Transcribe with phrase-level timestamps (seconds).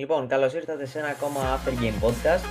[0.00, 2.44] Λοιπόν, καλώς ήρθατε σε ένα ακόμα After Game Podcast.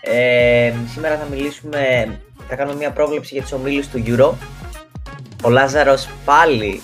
[0.00, 4.32] Ε, σήμερα θα μιλήσουμε, θα κάνουμε μια πρόβλεψη για τις ομίλους του Euro.
[5.44, 6.82] Ο Λάζαρος πάλι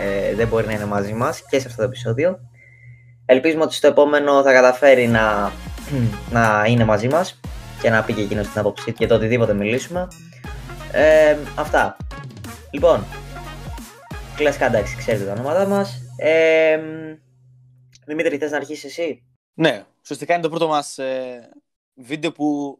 [0.00, 2.38] ε, δεν μπορεί να είναι μαζί μας και σε αυτό το επεισόδιο.
[3.26, 5.52] Ελπίζουμε ότι στο επόμενο θα καταφέρει να,
[6.36, 7.40] να είναι μαζί μας
[7.82, 10.08] και να πει και εκείνος την άποψή για το οτιδήποτε μιλήσουμε.
[10.92, 11.96] Ε, αυτά.
[12.70, 13.04] Λοιπόν,
[14.36, 16.02] κλασικά εντάξει, ξέρετε τα ονόματά μας.
[16.16, 16.78] Ε,
[18.10, 19.24] Δημήτρη, θες να αρχίσεις εσύ;
[19.54, 21.50] Ναι, ουσιαστικά είναι το πρώτο μας ε,
[21.94, 22.78] βίντεο που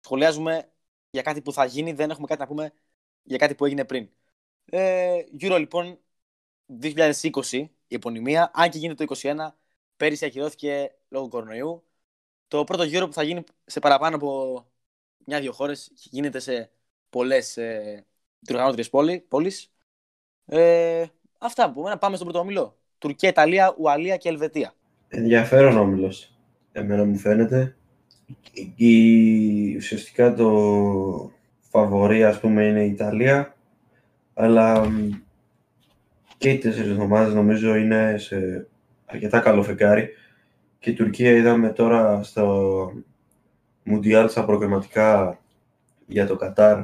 [0.00, 0.70] σχολιάζουμε
[1.10, 2.72] για κάτι που θα γίνει, δεν έχουμε κάτι να πούμε
[3.22, 4.08] για κάτι που έγινε πριν.
[4.64, 5.98] Ε, Euro λοιπόν
[6.82, 9.48] 2020 η επωνυμία, αν και γίνεται το 2021,
[9.96, 11.84] πέρυσι ακυρώθηκε λόγω κορονοϊού.
[12.48, 14.64] Το πρώτο Euro που θα γίνει σε παραπάνω από
[15.24, 16.70] μια-δυο χώρες γίνεται σε
[17.10, 18.06] πολλές ε,
[18.90, 19.70] πόλει, πόλεις.
[20.44, 21.06] Ε,
[21.38, 22.75] αυτά που πάμε στον πρώτο όμιλο.
[22.98, 24.74] Τουρκία, Ιταλία, Ουαλία και Ελβετία.
[25.08, 26.36] Ενδιαφέρον όμιλος,
[26.72, 27.76] εμένα μου φαίνεται.
[28.74, 31.30] Η, ουσιαστικά το
[31.60, 33.54] φαβορή ας πούμε είναι η Ιταλία,
[34.34, 34.92] αλλά
[36.38, 38.66] και οι τέσσερις ομάδες νομίζω είναι σε
[39.06, 40.08] αρκετά καλό φεγγάρι
[40.78, 42.92] και η Τουρκία είδαμε τώρα στο
[43.82, 45.38] Μουντιάλ στα προγραμματικά
[46.06, 46.78] για το Κατάρ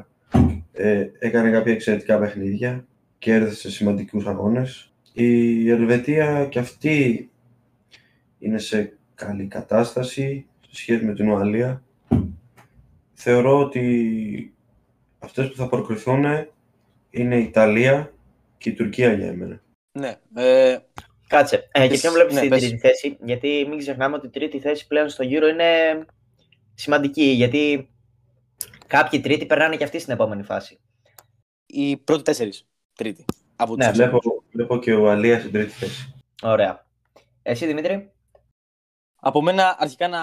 [0.72, 2.86] ε, έκανε κάποια εξαιρετικά παιχνίδια
[3.18, 4.91] και έρθει σημαντικούς αγώνες.
[5.12, 7.30] Η Ελβετία και αυτή
[8.38, 11.82] είναι σε καλή κατάσταση σε σχέση με την Ουαλία.
[13.12, 14.54] Θεωρώ ότι
[15.18, 16.24] αυτές που θα προκριθούν
[17.10, 18.12] είναι η Ιταλία
[18.58, 19.60] και η Τουρκία για εμένα.
[19.98, 20.16] Ναι.
[20.34, 20.78] Ε,
[21.32, 21.68] Κάτσε.
[21.72, 24.86] Ε, και ποιον βλέπεις ναι, στην τρίτη θέση, γιατί μην ξεχνάμε ότι η τρίτη θέση
[24.86, 26.04] πλέον στο γύρο είναι
[26.74, 27.90] σημαντική, γιατί
[28.86, 30.78] κάποιοι τρίτοι περνάνε και αυτοί στην επόμενη φάση.
[31.66, 33.24] Οι πρώτοι τέσσερις τρίτη.
[33.62, 34.18] Από ναι, βλέπω,
[34.50, 36.14] βλέπω και ο Αλίας στην τρίτη θέση.
[36.42, 36.86] Ωραία.
[37.42, 38.12] Εσύ Δημήτρη.
[39.16, 40.20] Από μένα αρχικά να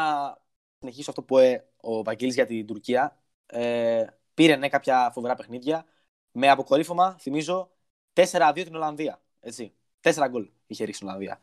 [0.80, 3.22] συνεχίσω αυτό που ε, ο Βαγγέλης για την Τουρκία.
[3.46, 5.86] Ε, πήρε ναι, κάποια φοβερά παιχνίδια.
[6.32, 7.72] Με αποκορύφωμα, θυμίζω,
[8.14, 9.22] 4-2 την Ολλανδία.
[9.40, 9.74] Έτσι.
[10.02, 11.40] 4 γκολ είχε ρίξει η Ολλανδία.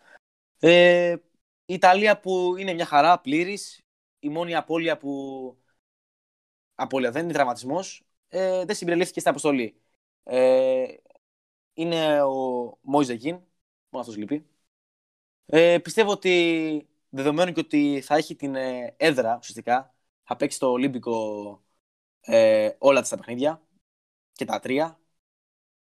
[0.58, 1.16] Ε,
[1.64, 3.80] η Ιταλία που είναι μια χαρά, πλήρης.
[4.18, 5.10] Η μόνη απώλεια που.
[6.74, 8.06] Απώλεια δεν είναι τραυματισμός.
[8.28, 9.80] Ε, δεν συμπεριλήφθηκε στην αποστολή.
[10.22, 10.86] Ε,
[11.76, 12.32] είναι ο
[12.82, 13.34] Μόιζε Γιν.
[13.90, 14.46] Μόνο αυτό λείπει.
[15.46, 19.94] Ε, πιστεύω ότι δεδομένου και ότι θα έχει την ε, έδρα ουσιαστικά,
[20.24, 21.14] θα παίξει το Ολύμπικο
[22.20, 23.62] ε, όλα τα παιχνίδια
[24.32, 25.00] και τα τρία.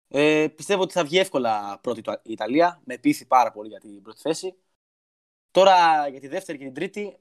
[0.08, 4.02] Ε, πιστεύω ότι θα βγει εύκολα πρώτη η Ιταλία, με πείθει πάρα πολύ για την
[4.02, 4.56] πρώτη θέση.
[5.50, 7.18] Τώρα για τη δεύτερη και την τρίτη,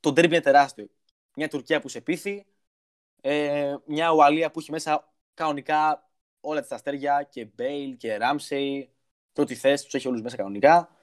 [0.00, 0.88] το ντέρμπι είναι τεράστιο.
[1.36, 2.46] Μια Τουρκία που σε πείθει,
[3.20, 6.10] ε, μια Ουαλία που έχει μέσα κανονικά
[6.44, 8.90] όλα τα αστέρια και Μπέιλ και Ράμσεϊ.
[9.32, 10.96] Πρώτη θέση, τους έχει όλους μέσα κανονικά.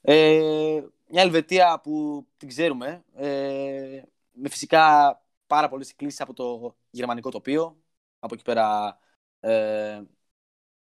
[0.00, 4.02] Ε, μια Ελβετία που την ξέρουμε, ε,
[4.32, 5.14] με φυσικά
[5.46, 7.82] πάρα πολλές εκκλήσεις από το γερμανικό τοπίο.
[8.18, 8.98] Από εκεί πέρα,
[9.40, 9.94] ε,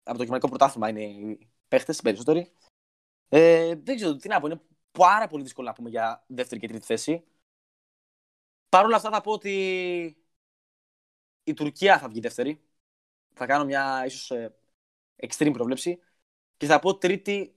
[0.03, 2.51] από το γερμανικό πρωτάθλημα είναι οι παίχτες περισσότεροι.
[3.29, 6.67] Ε, δεν ξέρω τι να πω, είναι πάρα πολύ δύσκολο να πούμε για δεύτερη και
[6.67, 7.23] τρίτη θέση.
[8.69, 9.53] Παρ' όλα αυτά θα πω ότι
[11.43, 12.61] η Τουρκία θα βγει δεύτερη.
[13.35, 14.55] Θα κάνω μια ίσως ε,
[15.27, 15.99] extreme προβλέψη
[16.57, 17.55] και θα πω τρίτη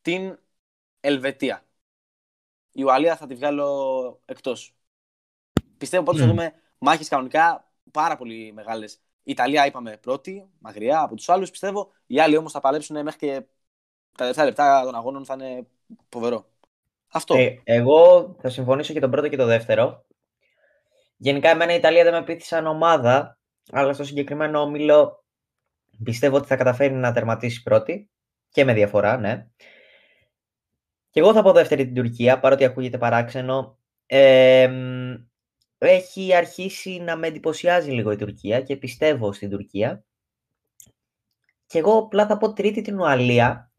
[0.00, 0.38] την
[1.00, 1.64] Ελβετία
[2.74, 4.74] η Ουαλία θα τη βγάλω εκτός.
[5.78, 6.24] Πιστεύω πάντως mm.
[6.24, 8.94] θα δούμε μάχες κανονικά πάρα πολύ μεγάλες.
[9.22, 11.50] Η Ιταλία είπαμε πρώτη, μακριά από τους άλλους.
[11.50, 13.40] Πιστεύω οι άλλοι όμως θα παλέψουν μέχρι και
[14.12, 15.66] τα τελευταία λεπτά των αγώνων θα είναι
[16.08, 16.46] φοβερό.
[17.12, 17.34] Αυτό.
[17.34, 20.04] Ε, εγώ θα συμφωνήσω και τον πρώτο και το δεύτερο.
[21.16, 23.38] Γενικά, εμένα η Ιταλία δεν με πείθει σαν ομάδα,
[23.70, 25.24] αλλά στο συγκεκριμένο όμιλο
[26.02, 28.10] πιστεύω ότι θα καταφέρει να τερματίσει πρώτη
[28.50, 29.46] και με διαφορά, ναι.
[31.10, 33.78] Και εγώ θα πω δεύτερη την Τουρκία, παρότι ακούγεται παράξενο.
[34.06, 34.70] Ε,
[35.78, 40.04] έχει αρχίσει να με εντυπωσιάζει λίγο η Τουρκία και πιστεύω στην Τουρκία.
[41.66, 43.72] Και εγώ απλά θα πω τρίτη την Ουαλία,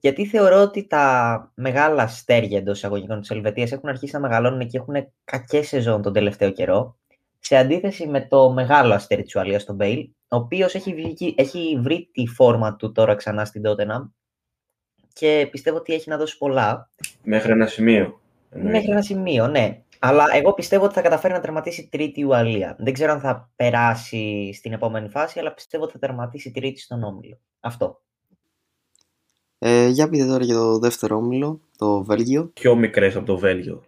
[0.00, 4.78] γιατί θεωρώ ότι τα μεγάλα αστέρια εντός εισαγωγικών της Ελβετίας έχουν αρχίσει να μεγαλώνουν και
[4.78, 4.94] έχουν
[5.24, 6.98] κακές σεζόν τον τελευταίο καιρό.
[7.38, 12.10] Σε αντίθεση με το μεγάλο αστέρι της Ουαλίας, τον Μπέιλ, ο οποίος έχει, έχει βρει
[12.12, 14.08] τη φόρμα του τώρα ξανά στην Τότεναμ
[15.12, 16.90] και πιστεύω ότι έχει να δώσει πολλά.
[17.22, 18.20] Μέχρι ένα σημείο.
[18.50, 19.82] Μέχρι ένα σημείο, ναι.
[19.98, 22.76] Αλλά εγώ πιστεύω ότι θα καταφέρει να τερματίσει τρίτη η Ουαλία.
[22.78, 27.02] Δεν ξέρω αν θα περάσει στην επόμενη φάση, αλλά πιστεύω ότι θα τερματίσει τρίτη στον
[27.02, 27.40] όμιλο.
[27.60, 28.02] Αυτό.
[29.58, 32.50] Ε, για πείτε τώρα για το δεύτερο όμιλο, το Βέλγιο.
[32.54, 33.84] Πιο μικρές από το Βέλγιο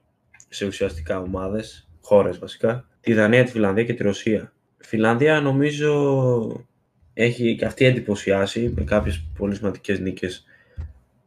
[0.49, 2.89] σε ουσιαστικά ομάδες, χώρες βασικά.
[3.01, 4.53] Τη Δανία, τη Φιλανδία και τη Ρωσία.
[4.81, 6.67] Η Φιλανδία νομίζω
[7.15, 10.45] έχει και αυτή εντυπωσιάσει με κάποιες πολύ σημαντικές νίκες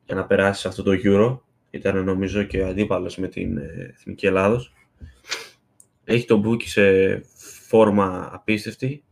[0.06, 1.40] για να περάσει αυτό το Euro.
[1.70, 4.74] ήταν νομίζω και αντίπαλος με την ε, Εθνική Ελλάδος.
[6.04, 7.22] Έχει τον Πούκι σε
[7.68, 9.04] φόρμα απίστευτη.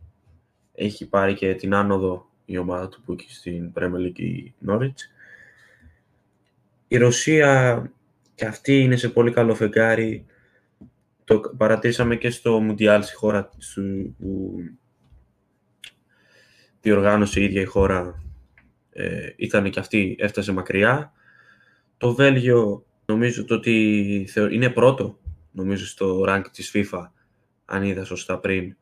[0.74, 5.00] Έχει πάρει και την άνοδο η ομάδα του Πούκι στην Premier League η Norwich.
[6.88, 7.82] Η Ρωσία
[8.34, 10.26] και αυτή είναι σε πολύ καλό φεγγάρι.
[11.24, 13.58] Το παρατήσαμε και στο Μουντιάλ στη χώρα του,
[14.18, 14.54] που
[16.80, 18.22] διοργάνωσε η ίδια η χώρα.
[18.90, 21.12] Ε, ήταν και αυτή, έφτασε μακριά.
[21.96, 25.18] Το Βέλγιο νομίζω το ότι είναι πρώτο
[25.52, 27.08] νομίζω στο rank της FIFA
[27.64, 28.76] αν είδα σωστά πριν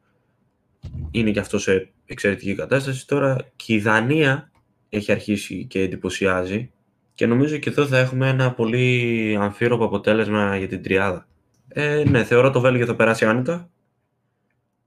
[1.10, 3.06] είναι και αυτό σε εξαιρετική κατάσταση.
[3.06, 4.50] Τώρα και η Δανία
[4.88, 6.70] έχει αρχίσει και εντυπωσιάζει
[7.14, 11.28] και νομίζω και εδώ θα έχουμε ένα πολύ αμφίροπο αποτέλεσμα για την τριάδα.
[11.72, 13.70] Ε, ναι, θεωρώ το Βέλγιο θα περάσει άνετα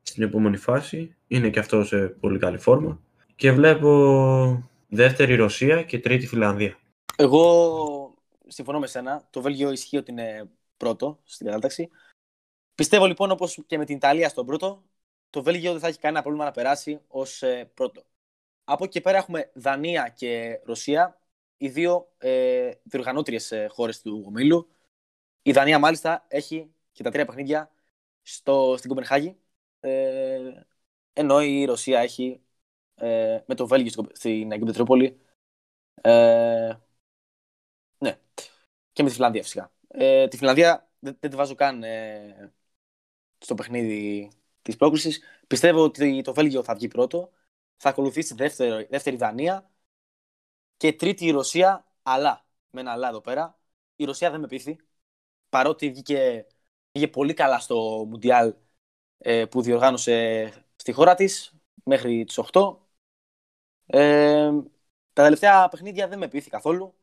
[0.02, 1.16] στην επόμενη φάση.
[1.28, 3.02] Είναι και αυτό σε πολύ καλή φόρμα.
[3.36, 6.78] Και βλέπω δεύτερη Ρωσία και τρίτη Φιλανδία.
[7.16, 8.14] Εγώ
[8.48, 9.28] συμφωνώ με σένα.
[9.30, 11.90] Το Βέλγιο ισχύει ότι είναι πρώτο στην κατάταξη.
[12.76, 14.84] Πιστεύω λοιπόν όπως και με την Ιταλία στον πρώτο,
[15.30, 18.04] το Βέλγιο δεν θα έχει κανένα πρόβλημα να περάσει ως ε, πρώτο.
[18.64, 21.20] Από εκεί και πέρα έχουμε Δανία και Ρωσία,
[21.58, 24.68] οι δύο ε, διοργανώτριες ε, χώρες του ομίλου.
[25.42, 27.72] Η Δανία μάλιστα έχει και τα τρία παιχνίδια
[28.22, 29.38] στο, στην Κοπενχάγη.
[29.80, 30.66] Ε,
[31.14, 32.42] ενώ η Ρωσία έχει
[32.96, 35.20] ε, με το Βέλγιο στην Αγγλική Πετρόπολη.
[36.02, 36.78] Ε,
[37.98, 38.20] ναι.
[38.92, 39.72] Και με τη Φιλανδία φυσικά.
[39.88, 42.54] Ε, τη Φιλανδία δεν, δεν τη βάζω καν ε,
[43.38, 44.32] στο παιχνίδι
[44.62, 45.22] της πρόκλησης.
[45.48, 47.32] Πιστεύω ότι το Βέλγιο θα βγει πρώτο.
[47.78, 49.72] Θα ακολουθήσει δεύτερη, δεύτερη Δανία
[50.78, 51.86] και τρίτη η Ρωσία.
[52.04, 53.60] Αλλά, με ένα αλλά εδώ πέρα,
[53.96, 54.78] η Ρωσία δεν με πείθει.
[55.50, 56.48] Παρότι βγήκε,
[56.94, 58.54] βγήκε πολύ καλά στο Μουντιάλ
[59.18, 61.54] ε, που διοργάνωσε στη χώρα της
[61.84, 62.76] μέχρι τις 8.
[63.86, 64.52] Ε,
[65.14, 66.96] τα τελευταία παιχνίδια δεν με πείθει καθόλου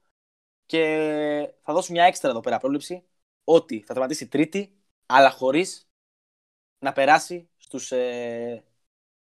[0.67, 3.05] και θα δώσω μια έξτρα εδώ πέρα πρόληψη
[3.45, 5.89] ότι θα τερματίσει τρίτη αλλά χωρίς
[6.79, 8.65] να περάσει στους, ε,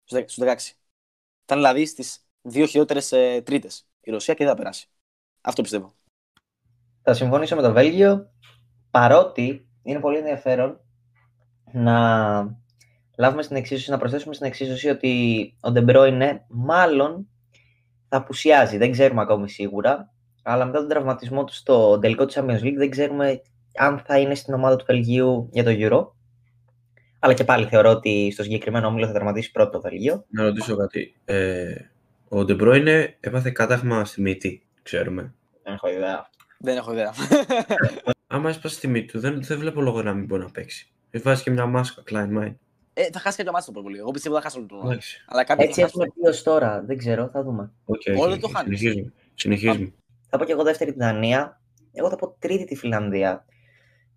[0.04, 0.56] στους 16.
[1.42, 4.88] Ήταν δηλαδή στις δύο χειρότερες ε, τρίτες η Ρωσία και δεν θα περάσει.
[5.40, 5.94] Αυτό πιστεύω.
[7.02, 8.32] Θα συμφωνήσω με το Βέλγιο
[8.90, 10.80] παρότι είναι πολύ ενδιαφέρον
[11.72, 11.96] να
[13.18, 17.28] λάβουμε στην εξίσωση, να προσθέσουμε στην εξίσωση ότι ο Ντεμπρόινε μάλλον
[18.08, 18.76] θα απουσιάζει.
[18.76, 20.12] Δεν ξέρουμε ακόμη σίγουρα.
[20.42, 23.42] Αλλά μετά τον τραυματισμό του στο τελικό του Champions League δεν ξέρουμε
[23.76, 26.06] αν θα είναι στην ομάδα του Βελγίου για το Euro.
[27.18, 30.24] Αλλά και πάλι θεωρώ ότι στο συγκεκριμένο όμιλο θα τερματίσει πρώτο το Βελγίο.
[30.28, 31.14] Να ρωτήσω κάτι.
[31.24, 31.74] Ε,
[32.28, 35.34] ο Ντεμπρόινε έπαθε κατάγμα στη μύτη, ξέρουμε.
[35.62, 36.30] Δεν έχω ιδέα.
[36.62, 37.12] Δεν έχω ιδέα.
[38.26, 40.92] Άμα έσπασε στη μύτη του, δεν, δεν βλέπω λόγο να μην μπορεί να παίξει.
[41.10, 42.54] Έχει βάζει και μια μάσκα, Klein Mine.
[42.94, 43.98] ε, θα χάσει κάποιο μάτι το πολύ.
[43.98, 44.90] Εγώ πιστεύω θα χάσει όλο το τουρνουά.
[44.92, 45.24] Εντάξει.
[45.28, 46.00] Αλλά κάποιοι Έτσι θα χάσουν.
[46.00, 46.82] έχουμε πει ως τώρα.
[46.86, 47.70] Δεν ξέρω, θα δούμε.
[47.84, 48.56] Οκ, Όλο οκ, το οκ.
[48.56, 48.78] χάνεις.
[48.78, 49.12] Συνεχίζουμε.
[49.34, 49.92] Συνεχίζουμε.
[50.28, 51.60] Θα πω και εγώ δεύτερη τη Δανία.
[51.92, 53.44] Εγώ θα πω τρίτη τη Φιλανδία.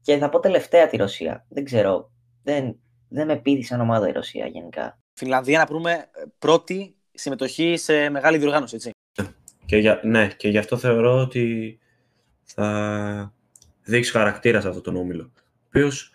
[0.01, 1.45] Και θα πω τελευταία τη Ρωσία.
[1.49, 2.11] Δεν ξέρω.
[2.43, 2.75] Δεν,
[3.07, 4.99] δεν με πείθει σαν ομάδα η Ρωσία γενικά.
[5.13, 6.05] Φιλανδία να πούμε ε,
[6.39, 8.89] πρώτη συμμετοχή σε μεγάλη διοργάνωση, έτσι.
[9.65, 11.77] Και για, ναι, και γι' αυτό θεωρώ ότι
[12.45, 13.33] θα
[13.83, 15.31] δείξει χαρακτήρα σε αυτόν τον όμιλο.
[15.33, 16.11] Ο οποίος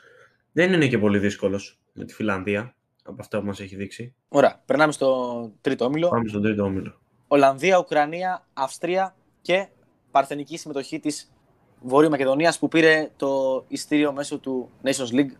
[0.53, 2.75] δεν είναι και πολύ δύσκολος με τη Φιλανδία
[3.05, 4.15] από αυτά που μας έχει δείξει.
[4.29, 4.63] Ωραία.
[4.67, 6.09] Περνάμε στο τρίτο όμιλο.
[6.09, 7.01] Πάμε στον τρίτο όμιλο.
[7.29, 9.69] Ολλανδία, Ουκρανία, Αυστρία και
[10.11, 11.33] παρθενική συμμετοχή της
[11.81, 15.31] Βορείου Μακεδονίας που πήρε το ειστήριο μέσω του Nations League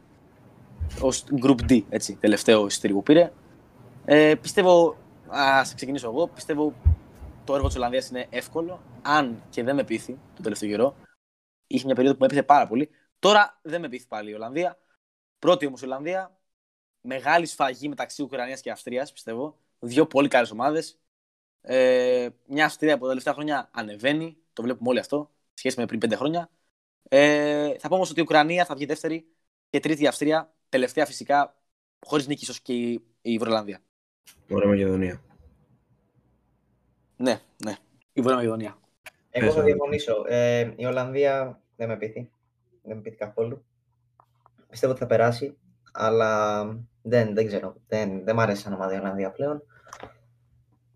[1.01, 3.33] ως Group D, έτσι, τελευταίο ειστήριο που πήρε.
[4.05, 4.97] Ε, πιστεύω,
[5.29, 6.75] ας ξεκινήσω εγώ, πιστεύω
[7.45, 10.97] το έργο της Ολλανδίας είναι εύκολο, αν και δεν με πείθει το τελευταίο καιρό.
[11.67, 12.91] Είχε μια περίοδο που με έπειθε πάρα πολύ.
[13.19, 14.79] Τώρα δεν με πείθει πάλι η Ολλανδία.
[15.39, 16.39] Πρώτη όμως η Ολλανδία,
[17.01, 19.59] μεγάλη σφαγή μεταξύ Ουκρανίας και Αυστρίας, πιστεύω.
[19.79, 20.99] Δύο πολύ καλές ομάδες.
[21.61, 26.01] Ε, μια Αυστρία που τα τελευταία χρόνια ανεβαίνει, το βλέπουμε όλοι αυτό, σχέση με πριν
[26.01, 26.51] πέντε χρόνια.
[27.09, 29.27] Ε, θα πω όμως ότι η Ουκρανία θα βγει δεύτερη
[29.71, 31.63] και τρίτη η Αυστρία, τελευταία φυσικά,
[32.07, 33.81] χωρίς νίκη ίσως και η, η Βορειοελλανδία.
[34.51, 35.23] Ωραία Μακεδονία.
[37.17, 37.77] Ναι, ναι.
[38.13, 38.79] Η Βόρεια Μακεδονία.
[39.31, 39.73] Εγώ Πες, θα Άννα.
[39.73, 40.15] διαφωνήσω.
[40.27, 42.31] Ε, η Ολλανδία δεν με πείθει.
[42.83, 43.65] Δεν με πείθει καθόλου.
[44.69, 45.57] Πιστεύω ότι θα περάσει,
[45.93, 46.63] αλλά
[47.03, 47.77] δεν, δεν ξέρω.
[47.87, 49.63] Δεν, δεν μ' αρέσει σαν ομάδα η Ολλανδία πλέον.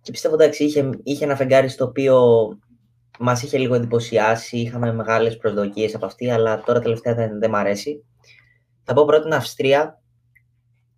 [0.00, 2.49] Και πιστεύω εντάξει, είχε, είχε ένα φεγγάρι στο οποίο
[3.19, 4.59] μας είχε λίγο εντυπωσιάσει.
[4.59, 8.05] Είχαμε μεγάλες προσδοκίες από αυτή, αλλά τώρα τελευταία δεν, δεν μ' αρέσει.
[8.83, 10.03] Θα πω πρώτα την Αυστρία.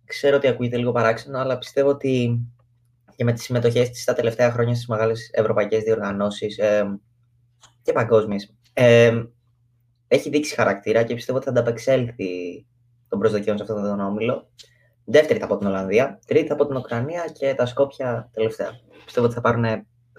[0.05, 2.41] Ξέρω ότι ακούγεται λίγο παράξενο, αλλά πιστεύω ότι
[3.15, 6.99] και με τις συμμετοχές της τα τελευταία χρόνια στις μεγάλες ευρωπαϊκές διοργανώσεις ε,
[7.87, 9.23] και παγκόσμιες, ε,
[10.07, 12.65] έχει δείξει χαρακτήρα και πιστεύω ότι θα ανταπεξέλθει
[13.07, 14.49] των προσδοκιών σε αυτόν τον όμιλο.
[15.03, 18.79] Δεύτερη θα πω την Ολλανδία, τρίτη θα πω την Ουκρανία και τα Σκόπια τελευταία.
[19.05, 19.65] Πιστεύω ότι θα πάρουν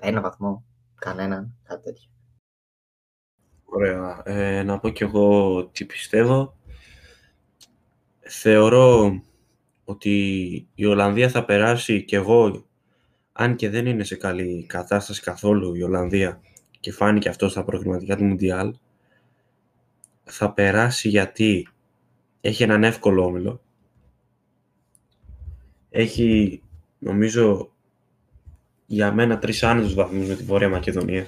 [0.00, 0.64] ένα βαθμό,
[1.00, 2.10] κανέναν, κάτι τέτοιο.
[3.64, 4.22] Ωραία.
[4.24, 6.56] Ε, να πω κι εγώ τι πιστεύω.
[8.18, 9.20] Θεωρώ
[9.84, 10.12] ότι
[10.74, 12.66] η Ολλανδία θα περάσει κι εγώ,
[13.32, 16.40] αν και δεν είναι σε καλή κατάσταση καθόλου η Ολλανδία
[16.88, 18.74] και φάνηκε αυτό στα προγραμματικά του Μουντιάλ,
[20.24, 21.68] θα περάσει γιατί
[22.40, 23.62] έχει έναν εύκολο όμιλο.
[25.90, 26.62] Έχει,
[26.98, 27.72] νομίζω,
[28.86, 31.26] για μένα τρεις άνετους βαθμούς με τη Βόρεια Μακεδονία.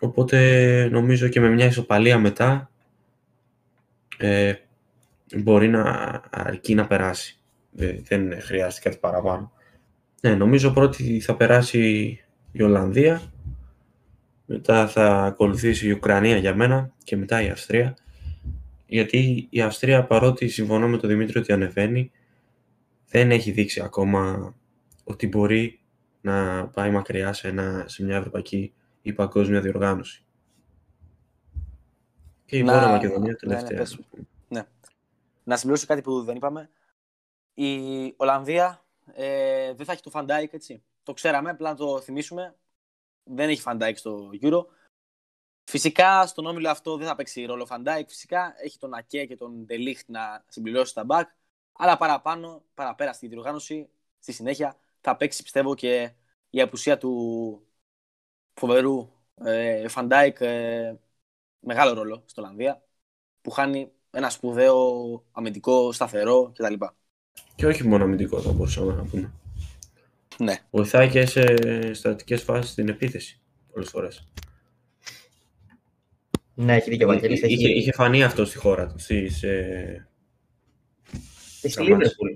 [0.00, 2.70] Οπότε νομίζω και με μια ισοπαλία μετά
[4.18, 4.54] ε,
[5.36, 5.82] μπορεί να
[6.30, 7.40] αρκεί να περάσει.
[8.02, 9.52] Δεν χρειάζεται κάτι παραπάνω.
[10.20, 12.18] Ναι, νομίζω πρώτη θα περάσει
[12.52, 13.22] η Ολλανδία,
[14.46, 17.96] μετά θα ακολουθήσει η Ουκρανία για μένα και μετά η Αυστρία.
[18.86, 22.10] Γιατί η Αυστρία παρότι συμφωνώ με τον Δημήτρη ότι ανεβαίνει,
[23.08, 24.54] δεν έχει δείξει ακόμα
[25.04, 25.80] ότι μπορεί
[26.20, 28.72] να πάει μακριά σε, ένα, σε μια ευρωπαϊκή
[29.02, 30.24] ή παγκόσμια διοργάνωση.
[32.44, 33.78] Και η Βόρεια Μακεδονία ναι, τελευταία.
[33.78, 34.66] Ναι, ναι.
[35.44, 36.70] Να συμπληρώσω κάτι που δεν είπαμε.
[37.54, 37.74] Η
[38.16, 40.82] Ολλανδία ε, δεν θα έχει το Φαν Ντάικ, έτσι.
[41.02, 42.56] Το ξέραμε, απλά να το θυμίσουμε.
[43.24, 44.64] Δεν έχει Φαν Ντάικ στο Euro.
[45.64, 48.08] Φυσικά στον όμιλο αυτό δεν θα παίξει ρόλο Φαν Ντάικ.
[48.08, 51.24] Φυσικά έχει τον Ακέ και τον De Ligt να συμπληρώσει τα back.
[51.72, 56.12] Αλλά παραπάνω, παραπέρα στη διοργάνωση, στη συνέχεια, θα παίξει πιστεύω και
[56.50, 57.66] η απουσία του
[58.54, 59.12] φοβερού
[59.44, 60.98] ε, Φαν Ντάικ ε,
[61.60, 62.84] μεγάλο ρόλο στο Ολλανδία
[63.40, 66.74] που χάνει ένα σπουδαίο αμυντικό σταθερό κτλ.
[67.54, 69.32] Και όχι μόνο αμυντικό θα μπορούσαμε να πούμε.
[70.38, 70.54] Ναι.
[70.70, 71.44] Βοηθάει και σε
[71.94, 73.40] στατικές φάσεις στην επίθεση
[73.72, 74.28] πολλές φορές.
[76.54, 77.42] Ναι, έχει δίκιο ο Βαγγέλης.
[77.42, 77.78] Είχε, Έχει...
[77.78, 78.98] είχε φανεί αυτό στη χώρα του.
[78.98, 79.48] Στη, σε...
[81.60, 82.30] Και στη στα Λίβερπουλ.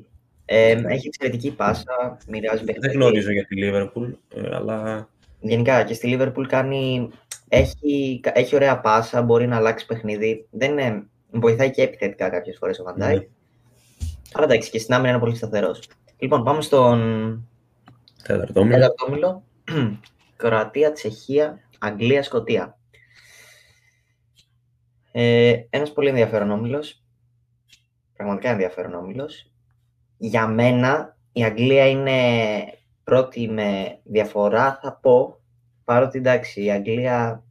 [0.45, 2.95] Ε, έχει εξαιρετική πάσα, μοιράζει Δεν παιχνίδι.
[2.97, 5.09] γνωρίζω για τη Λίβερπουλ, ε, αλλά
[5.41, 7.11] Γενικά και στη Λίβερπουλ κάνει...
[7.49, 10.47] έχει, έχει ωραία πάσα, μπορεί να αλλάξει παιχνίδι.
[10.51, 11.07] Δεν είναι...
[11.31, 13.19] Βοηθάει και επιθετικά κάποιες φορές ο Βαντάικ.
[13.19, 13.27] Ναι.
[14.35, 15.89] Αλλά εντάξει, και στην άμυνα είναι πολύ σταθερός.
[16.19, 16.99] Λοιπόν, πάμε στον
[18.23, 18.75] τέταρτο όμιλο.
[18.75, 19.43] τέταρτο όμιλο.
[20.37, 22.79] Κροατία, Τσεχία, Αγγλία, Σκοτία.
[25.13, 27.03] Ε, ένας πολύ ενδιαφέρον όμιλος.
[28.17, 29.51] Πραγματικά ενδιαφέρον όμιλος.
[30.17, 32.19] Για μένα η Αγγλία είναι
[33.05, 35.41] πρώτη με διαφορά, θα πω.
[35.85, 37.45] Παρότι εντάξει, η Αγγλία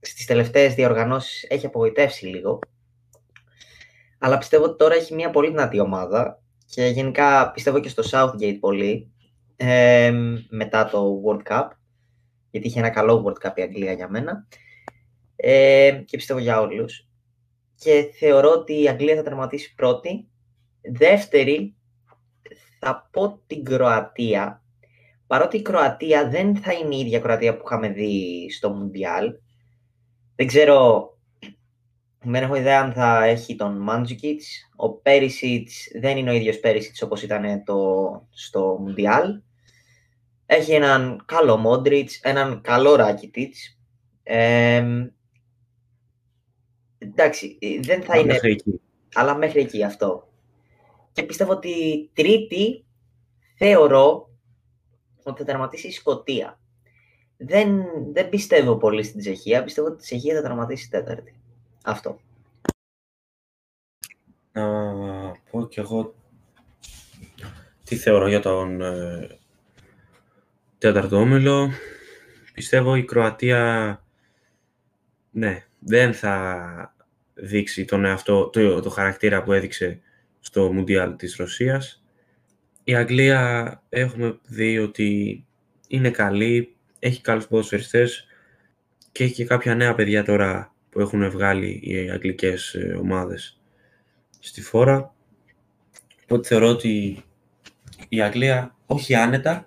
[0.00, 2.58] στις τελευταίες διοργανώσεις έχει απογοητεύσει λίγο.
[4.24, 8.56] Αλλά πιστεύω ότι τώρα έχει μια πολύ δυνατή ομάδα και γενικά πιστεύω και στο Southgate
[8.60, 9.12] πολύ
[9.56, 10.12] ε,
[10.48, 11.68] μετά το World Cup
[12.50, 14.46] γιατί είχε ένα καλό World Cup η Αγγλία για μένα
[15.36, 17.08] ε, και πιστεύω για όλους.
[17.74, 20.28] Και θεωρώ ότι η Αγγλία θα τερματίσει πρώτη.
[20.80, 21.76] Δεύτερη
[22.78, 24.62] θα πω την Κροατία
[25.26, 29.32] παρότι η Κροατία δεν θα είναι η ίδια Κροατία που είχαμε δει στο Μουντιάλ.
[30.36, 31.10] Δεν ξέρω
[32.22, 34.70] δεν έχω ιδέα αν θα έχει τον Μάντζικιτς.
[34.76, 39.40] Ο Πέρισιτς δεν είναι ο ίδιος Πέρισιτς όπως ήταν το, στο Μουντιάλ.
[40.46, 43.78] Έχει έναν καλό Μόντριτς, έναν καλό Ράκιτιτς.
[44.22, 44.84] Ε,
[46.98, 48.32] εντάξει, δεν θα είναι...
[48.32, 48.80] Μέχρι εκεί.
[49.14, 50.28] Αλλά μέχρι εκεί αυτό.
[51.12, 52.84] Και πιστεύω ότι τρίτη
[53.56, 54.30] θεωρώ
[55.22, 56.60] ότι θα τερματίσει η Σκοτία.
[57.36, 59.64] Δεν, δεν πιστεύω πολύ στην Τσεχία.
[59.64, 61.41] Πιστεύω ότι η Τσεχία θα τερματίσει τέταρτη.
[61.82, 62.20] Αυτό.
[64.52, 64.64] Να
[65.50, 66.14] πω κι εγώ
[67.84, 69.38] τι θεωρώ για τον ε,
[70.78, 71.70] τέταρτο όμιλο.
[72.54, 74.04] Πιστεύω η Κροατία
[75.30, 76.94] ναι, δεν θα
[77.34, 80.00] δείξει τον εαυτό, το, το χαρακτήρα που έδειξε
[80.40, 82.04] στο Μουντιάλ της Ρωσίας.
[82.84, 85.44] Η Αγγλία έχουμε δει ότι
[85.88, 88.26] είναι καλή, έχει καλούς ποδοσφαιριστές
[89.12, 93.60] και έχει και κάποια νέα παιδιά τώρα που έχουν βγάλει οι αγγλικές ε, ομάδες
[94.38, 95.14] στη φόρα.
[96.22, 97.24] Οπότε θεωρώ ότι
[98.08, 99.66] η Αγγλία όχι άνετα,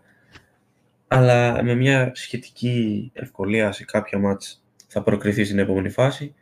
[1.08, 6.36] αλλά με μια σχετική ευκολία σε κάποια μάτς θα προκριθεί στην επόμενη φάση.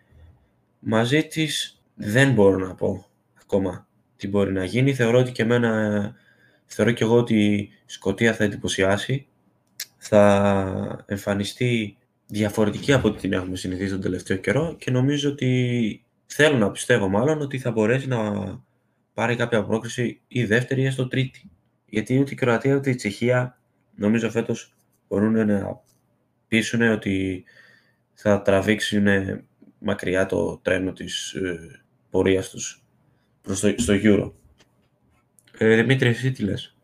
[0.79, 3.05] Μαζί της δεν μπορώ να πω
[3.41, 4.93] ακόμα τι μπορεί να γίνει.
[4.93, 6.15] Θεωρώ ότι και εμένα,
[6.65, 9.27] θεωρώ και εγώ ότι η Σκοτία θα εντυπωσιάσει.
[9.97, 16.57] Θα εμφανιστεί διαφορετική από ό,τι την έχουμε συνηθίσει τον τελευταίο καιρό και νομίζω ότι θέλω
[16.57, 18.43] να πιστεύω μάλλον ότι θα μπορέσει να
[19.13, 21.49] πάρει κάποια πρόκριση ή δεύτερη ή έστω τρίτη.
[21.85, 23.59] Γιατί ούτε η Κροατία ούτε η Τσεχία
[23.95, 24.73] νομίζω φέτος
[25.07, 25.81] μπορούν να
[26.47, 27.43] πείσουν ότι
[28.13, 29.07] θα τραβήξουν
[29.79, 32.83] μακριά το τρένο της ε, πορείας τους
[33.41, 34.31] προς το, στο Euro.
[35.57, 36.75] Ε, Δημήτρη, εσύ τι λες;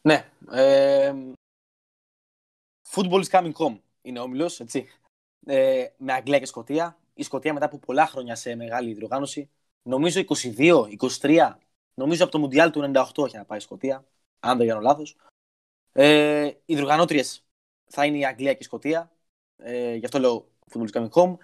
[0.00, 0.24] Ναι.
[0.52, 1.12] Ε,
[2.90, 3.78] football is coming home.
[4.02, 4.88] Είναι όμιλος, έτσι.
[5.46, 6.98] Ε, με Αγγλία και Σκωτία.
[7.14, 9.50] Η Σκωτία μετά από πολλά χρόνια σε μεγάλη διοργάνωση.
[9.82, 10.20] Νομίζω
[10.56, 10.86] 22,
[11.20, 11.58] 23.
[11.94, 14.04] Νομίζω από το Μουντιάλ του 98 έχει να πάει η Σκωτία.
[14.40, 15.16] Αν δεν κάνω λάθος.
[15.92, 17.44] Ε, οι διοργανώτριες
[17.84, 19.12] θα είναι η Αγγλία και η Σκωτία.
[19.56, 21.36] Ε, γι' αυτό λέω Football is coming home.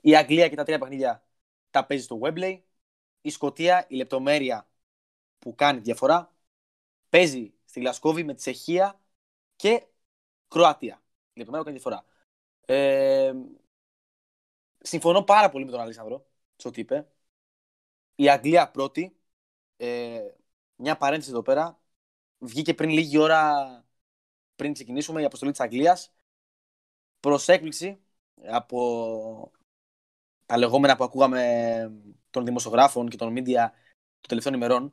[0.00, 1.26] Η Αγγλία και τα τρία παιχνίδια
[1.70, 2.60] τα παίζει στο Webley.
[3.20, 4.68] Η Σκωτία, η λεπτομέρεια
[5.38, 6.34] που κάνει διαφορά,
[7.08, 9.00] παίζει στη Γλασκόβη με Τσεχία
[9.56, 9.86] και
[10.48, 11.02] Κροατία.
[11.40, 12.04] Η λεπτομέρεια που κάνει διαφορά.
[12.66, 13.32] Ε,
[14.78, 17.08] συμφωνώ πάρα πολύ με τον Αλέξανδρο, σε ό,τι είπε.
[18.14, 19.16] Η Αγγλία πρώτη.
[19.76, 20.20] Ε,
[20.76, 21.80] μια παρένθεση εδώ πέρα.
[22.38, 23.84] Βγήκε πριν λίγη ώρα
[24.56, 26.12] πριν ξεκινήσουμε η αποστολή της Αγγλίας.
[27.20, 28.00] Προς έκπληξη
[28.46, 29.52] από
[30.46, 31.92] τα λεγόμενα που ακούγαμε
[32.30, 33.68] των δημοσιογράφων και των media
[34.20, 34.92] των τελευταίων ημερών,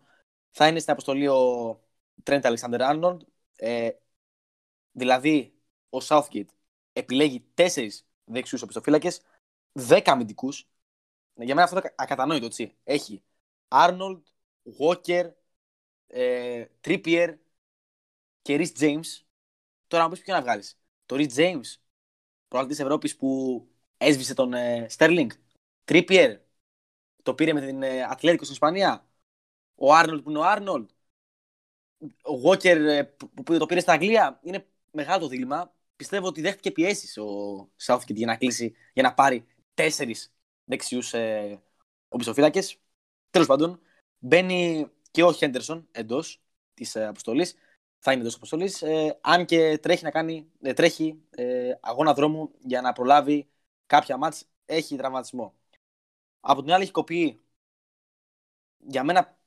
[0.49, 1.71] θα είναι στην αποστολή ο
[2.23, 3.17] Trent Alexander Arnold.
[3.55, 3.89] Ε,
[4.91, 5.56] δηλαδή,
[5.89, 6.47] ο Southgate
[6.93, 9.21] επιλέγει τέσσερις δεξιούς οπισθοφύλακες,
[9.71, 10.69] δέκα αμυντικούς.
[11.33, 12.75] Για μένα αυτό είναι ακατανόητο, έτσι.
[12.83, 13.23] Έχει
[13.67, 14.21] Arnold,
[14.79, 15.31] Walker,
[16.07, 17.37] ε, Trippier
[18.41, 19.21] και Rhys James.
[19.87, 20.79] Τώρα να πεις ποιο να βγάλεις.
[21.05, 21.75] Το Rhys James,
[22.47, 23.61] προαλτή Ευρώπης που
[23.97, 25.27] έσβησε τον ε, Sterling.
[25.85, 26.37] Trippier,
[27.23, 29.07] το πήρε με την ε, Ατλέτικο στην Ισπανία.
[29.75, 30.89] Ο Άρνολτ που είναι ο Άρνολτ.
[32.21, 33.03] Ο Walker ε,
[33.43, 34.39] που το πήρε στην Αγγλία.
[34.43, 35.75] Είναι μεγάλο το δίλημα.
[35.97, 37.25] Πιστεύω ότι δέχτηκε πιέσεις ο
[37.85, 41.61] Southgate για να κλείσει, για να πάρει τέσσερις δεξιούς ε,
[42.07, 42.61] οπισθοφύλακε.
[43.29, 43.79] Τέλος πάντων,
[44.19, 46.41] μπαίνει και ο Χέντερσον εντός
[46.73, 47.55] της ε, αποστολής.
[47.99, 48.81] Θα είναι εντός αποστολής.
[48.81, 53.49] Ε, αν και τρέχει, να κάνει, ε, τρέχει ε, αγώνα δρόμου για να προλάβει
[53.85, 54.45] κάποια μάτς.
[54.65, 55.53] Έχει τραυματισμό.
[56.39, 57.41] Από την άλλη, έχει κοπεί.
[58.77, 59.37] Για μένα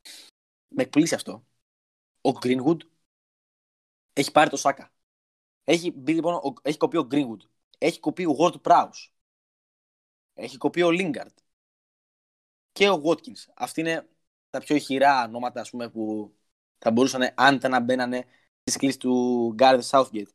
[0.68, 1.44] με εκπλήσει αυτό.
[2.20, 2.78] Ο Greenwood
[4.12, 4.92] έχει πάρει το Σάκα.
[5.70, 7.40] Έχει, μπει, λοιπόν, ο, έχει κοπεί ο Greenwood.
[7.78, 9.10] Έχει κοπεί ο Ward Prowse.
[10.34, 11.34] Έχει κοπεί ο Lingard.
[12.72, 13.52] Και ο Watkins.
[13.54, 14.08] Αυτοί είναι
[14.50, 16.34] τα πιο ηχηρά ονόματα ας πούμε, που
[16.78, 18.24] θα μπορούσαν αν ήταν να μπαίνανε
[18.60, 20.30] στις κλίσεις του Gareth Southgate.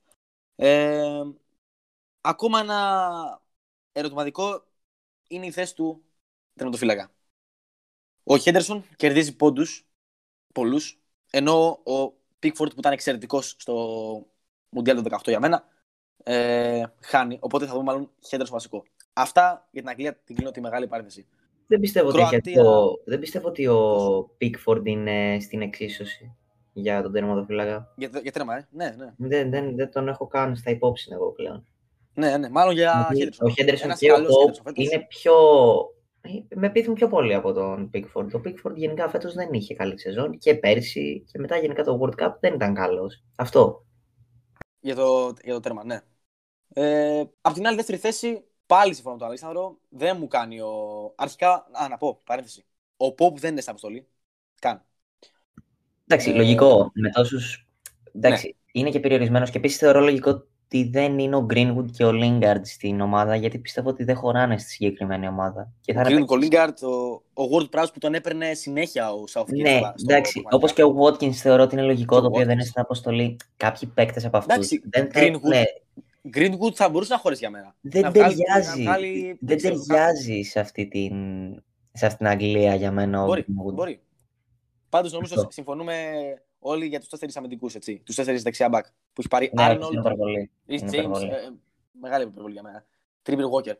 [0.56, 1.24] Ε,
[2.22, 3.42] ακόμα ένα
[3.92, 4.68] ερωτηματικό
[5.28, 6.04] είναι η θέση του
[6.54, 7.12] τερματοφύλακα.
[8.24, 9.88] Ο Χέντερσον κερδίζει πόντους,
[10.54, 14.35] πολλούς, ενώ ο Πίκφορντ που ήταν εξαιρετικός στο
[14.76, 15.64] Μουντιάλ το 18 για μένα,
[16.24, 17.38] ε, χάνει.
[17.42, 18.84] Οπότε θα δούμε μάλλον Χέντερσον βασικό.
[19.14, 21.28] Αυτά για την Αγγλία την κλείνω τη μεγάλη παρένθεση.
[21.68, 22.38] Δεν πιστεύω, Κροατία...
[22.38, 23.02] ότι, το...
[23.06, 26.36] δεν πιστεύω ότι ο Πίκφορντ είναι στην εξίσωση
[26.74, 27.94] για τον τερματοφύλακα.
[27.96, 28.68] Για, για τέρμα, ε.
[28.72, 29.14] Ναι, ναι.
[29.18, 31.66] Δεν, δεν, δεν τον έχω καν στα υπόψη εγώ πλέον.
[32.14, 32.50] Ναι, ναι.
[32.50, 33.48] Μάλλον για Χέντερσον.
[33.48, 34.86] Ο Χέντερσον Ένας και ο καλός Pope Χέντερσον φέτος.
[34.86, 35.34] είναι πιο...
[36.56, 38.28] Με πείθουν πιο πολύ από τον Pickford.
[38.32, 42.24] Το Pickford γενικά φέτος δεν είχε καλή σεζόν και πέρσι και μετά γενικά το World
[42.24, 43.24] Cup δεν ήταν καλός.
[43.36, 43.85] Αυτό.
[44.86, 46.02] Για το, για το τέρμα, ναι.
[46.74, 49.80] Ε, απ' την άλλη, δεύτερη θέση, πάλι συμφωνώ με τον Αλέξανδρο.
[49.90, 50.74] Δεν μου κάνει ο.
[51.16, 52.66] Αρχικά, α, να πω, παρένθεση.
[52.98, 54.08] Ο Πόπ δεν είναι στην αποστολή.
[54.60, 54.86] Καν.
[56.08, 56.92] Εντάξει, Ε, λογικό.
[56.94, 57.68] Με τόσους...
[58.12, 62.12] Εντάξει, είναι και περιορισμένος και επίσης θεωρώ λογικό ότι δεν είναι ο Greenwood και ο
[62.14, 65.72] Lingard στην ομάδα γιατί πιστεύω ότι δεν χωράνε στη συγκεκριμένη ομάδα.
[65.82, 69.24] Και Ο θα είναι Green Κολίνγκαρτ, ο, ο World Prowse που τον έπαιρνε συνέχεια ο
[69.34, 69.46] Southgate.
[69.62, 70.42] Ναι, στο- στο εντάξει.
[70.42, 70.56] προγραμματικά.
[70.56, 72.54] Όπω και ο Watkins θεωρώ ότι είναι λογικό Και το ο οποίο δεν Watkins.
[72.54, 73.36] είναι στην αποστολή.
[73.58, 74.54] Κάποιοι παίκτες από αυτού.
[74.54, 75.64] Εντάξει, δεν, θα- Greenwood ναι,
[76.34, 77.76] Greenwood θα μπορούσε να χωρίσει για μένα.
[77.82, 78.84] δεν να βγάλει- ταιριάζει.
[78.84, 81.14] να βγάλει- δεν ξέρω, ταιριάζει σε αυτή την,
[81.92, 83.74] σε αυτήν την Αγγλία για μένα ο Μπορεί, Greenwood.
[83.74, 84.00] μπορεί.
[84.90, 85.52] Πάντως νομίζω Αυτό.
[85.52, 85.94] συμφωνούμε
[86.68, 87.76] όλοι για τους τέσσερις αμυντικούς.
[88.04, 90.52] Τους τέσσερις δεξιά back που έχει πάρει Ναι, όχι, είναι Arnold, υπερβολή.
[90.68, 90.94] Rhys Είναι James.
[90.94, 91.30] υπερβολή.
[91.30, 91.50] ε,
[91.92, 92.86] μεγάλη υπερβολή για μένα.
[93.24, 93.76] Tripper Walker.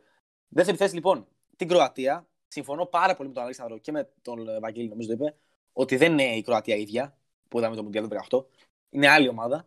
[0.48, 2.26] Δεύτερη θέση λοιπόν, την Κροατία.
[2.48, 5.36] Συμφωνώ πάρα πολύ με τον Αλέξανδρο και με τον ε, Βαγγέλη, νομίζω το είπε,
[5.72, 7.16] ότι δεν είναι η Κροατία ίδια
[7.48, 8.44] που είδαμε το Μουντιάλ το 18.
[8.90, 9.66] Είναι άλλη ομάδα.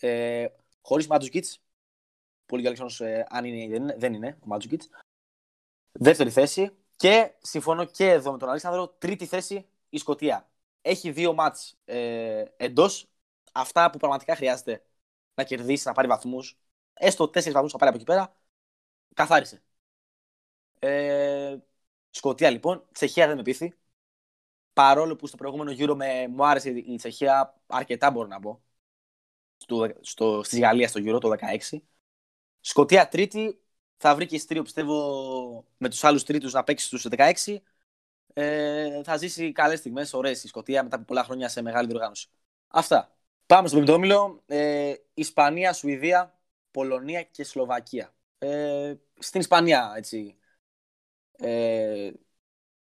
[0.00, 0.46] Ε,
[0.82, 1.44] Χωρίς Μάτζουκιτ.
[2.46, 3.94] Πολύ καλή ε, αν είναι ή δεν είναι.
[3.98, 4.82] Δεν είναι ο Μάτζουκιτ.
[5.92, 6.70] Δεύτερη θέση.
[6.96, 8.88] Και συμφωνώ και εδώ με τον Αλέξανδρο.
[8.88, 10.48] Τρίτη θέση η Σκωτία.
[10.88, 13.08] Έχει δύο μάτς ε, εντός.
[13.52, 14.84] Αυτά που πραγματικά χρειάζεται
[15.34, 16.58] να κερδίσει, να πάρει βαθμούς.
[16.94, 18.36] Έστω τέσσερις βαθμούς θα πάρει από εκεί πέρα.
[19.14, 19.62] Καθάρισε.
[20.78, 21.56] Ε,
[22.10, 22.88] Σκωτία λοιπόν.
[22.92, 23.74] Τσεχία δεν με πείθει.
[24.72, 28.62] Παρόλο που στο προηγούμενο γύρο με, μου άρεσε η Τσεχία αρκετά, μπορώ να πω.
[29.56, 31.30] Στο, στο, στη Γαλλία στο γύρο το
[31.70, 31.78] 16.
[32.60, 33.60] Σκωτία τρίτη.
[33.96, 37.60] Θα βρει και ειστήριο, πιστεύω, με τους άλλους τρίτους να παίξει στους 16.
[38.34, 42.28] Ε, θα ζήσει καλές στιγμές, ωραίες η Σκωτία μετά από πολλά χρόνια σε μεγάλη διοργάνωση.
[42.68, 43.16] Αυτά.
[43.46, 44.42] Πάμε στο πεμπτόμιλο.
[44.46, 46.38] Ε, Ισπανία, Σουηδία,
[46.70, 48.14] Πολωνία και Σλοβακία.
[48.38, 50.38] Ε, στην Ισπανία, έτσι,
[51.38, 52.10] ε,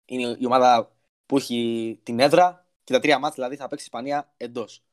[0.05, 0.95] είναι η ομάδα
[1.25, 4.83] που έχει την έδρα και τα τρία μάτια δηλαδή θα παίξει η Ισπανία εντός.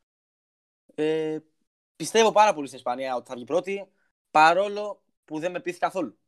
[0.94, 1.38] Ε,
[1.96, 3.88] πιστεύω πάρα πολύ στην Ισπανία ότι θα βγει πρώτη,
[4.30, 6.18] παρόλο που δεν με πείθει καθόλου.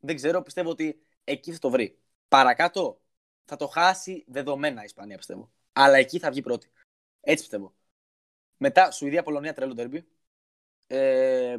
[0.00, 1.98] Δεν ξέρω, πιστεύω ότι εκεί θα το βρει.
[2.28, 3.00] Παρακάτω
[3.46, 5.52] θα το χάσει δεδομένα η Ισπανία, πιστεύω.
[5.72, 6.70] Αλλά εκεί θα βγει πρώτη.
[7.20, 7.74] Έτσι πιστεύω.
[8.56, 10.08] Μετά, Σουηδία-Πολωνία, τρελό ντερμπι.
[10.86, 11.56] Ε,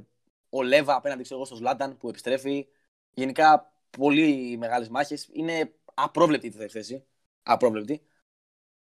[0.49, 2.67] ο Λέβα απέναντι ξέρω, εγώ, στο Σλάνταν που επιστρέφει.
[3.13, 5.29] Γενικά, πολύ μεγάλες μάχες.
[5.31, 7.05] Είναι απρόβλεπτη η δεύτερη θέση.
[7.43, 8.07] Απρόβλεπτη.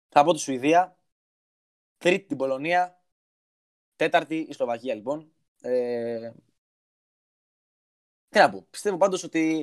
[0.09, 0.97] Θα πω τη Σουηδία.
[1.97, 3.03] Τρίτη την Πολωνία.
[3.95, 5.31] Τέταρτη η Σλοβακία, λοιπόν.
[5.61, 6.31] Ε,
[8.29, 8.67] τι να πω.
[8.69, 9.57] Πιστεύω πάντως ότι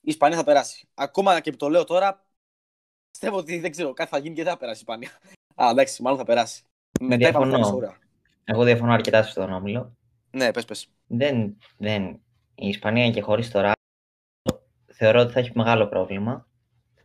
[0.00, 0.88] η Ισπανία θα περάσει.
[0.94, 2.26] Ακόμα και που το λέω τώρα,
[3.12, 5.10] πιστεύω ότι δεν ξέρω, κάτι θα γίνει και δεν θα περάσει η Ισπανία.
[5.54, 6.62] Α, εντάξει, μάλλον θα περάσει.
[7.00, 7.80] Μετά Διαφωνώ.
[8.44, 9.96] Εγώ διαφωνώ αρκετά στον όμιλο.
[10.30, 10.88] Ναι, πες, πες.
[11.06, 12.04] Δεν, δεν.
[12.54, 13.72] Η Ισπανία και χωρίς τώρα
[14.92, 16.46] θεωρώ ότι θα έχει μεγάλο πρόβλημα.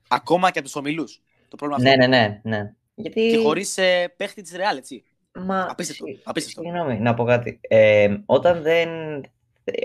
[0.08, 1.22] Ακόμα και από τους ομιλούς.
[1.48, 2.08] Το πρόβλημα Ναι, αυτό.
[2.08, 2.42] ναι, ναι.
[2.44, 2.74] ναι.
[2.96, 3.30] Γιατί...
[3.30, 5.04] Και χωρίς ε, παίχτη της Ρεάλ, έτσι.
[5.32, 5.68] Μα...
[5.70, 6.62] Απίστευτο, απίστευτο.
[6.62, 7.60] Συγγνώμη, να πω κάτι.
[7.62, 8.90] Ε, όταν, δεν...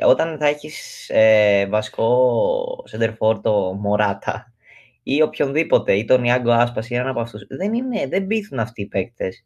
[0.05, 4.52] όταν θα έχεις ε, βασικό center το Μωράτα
[5.03, 8.83] ή οποιονδήποτε, ή τον Ιάγκο Άσπας ή έναν από αυτούς, δεν, είναι, δεν πείθουν αυτοί
[8.83, 9.45] οι παίκτες.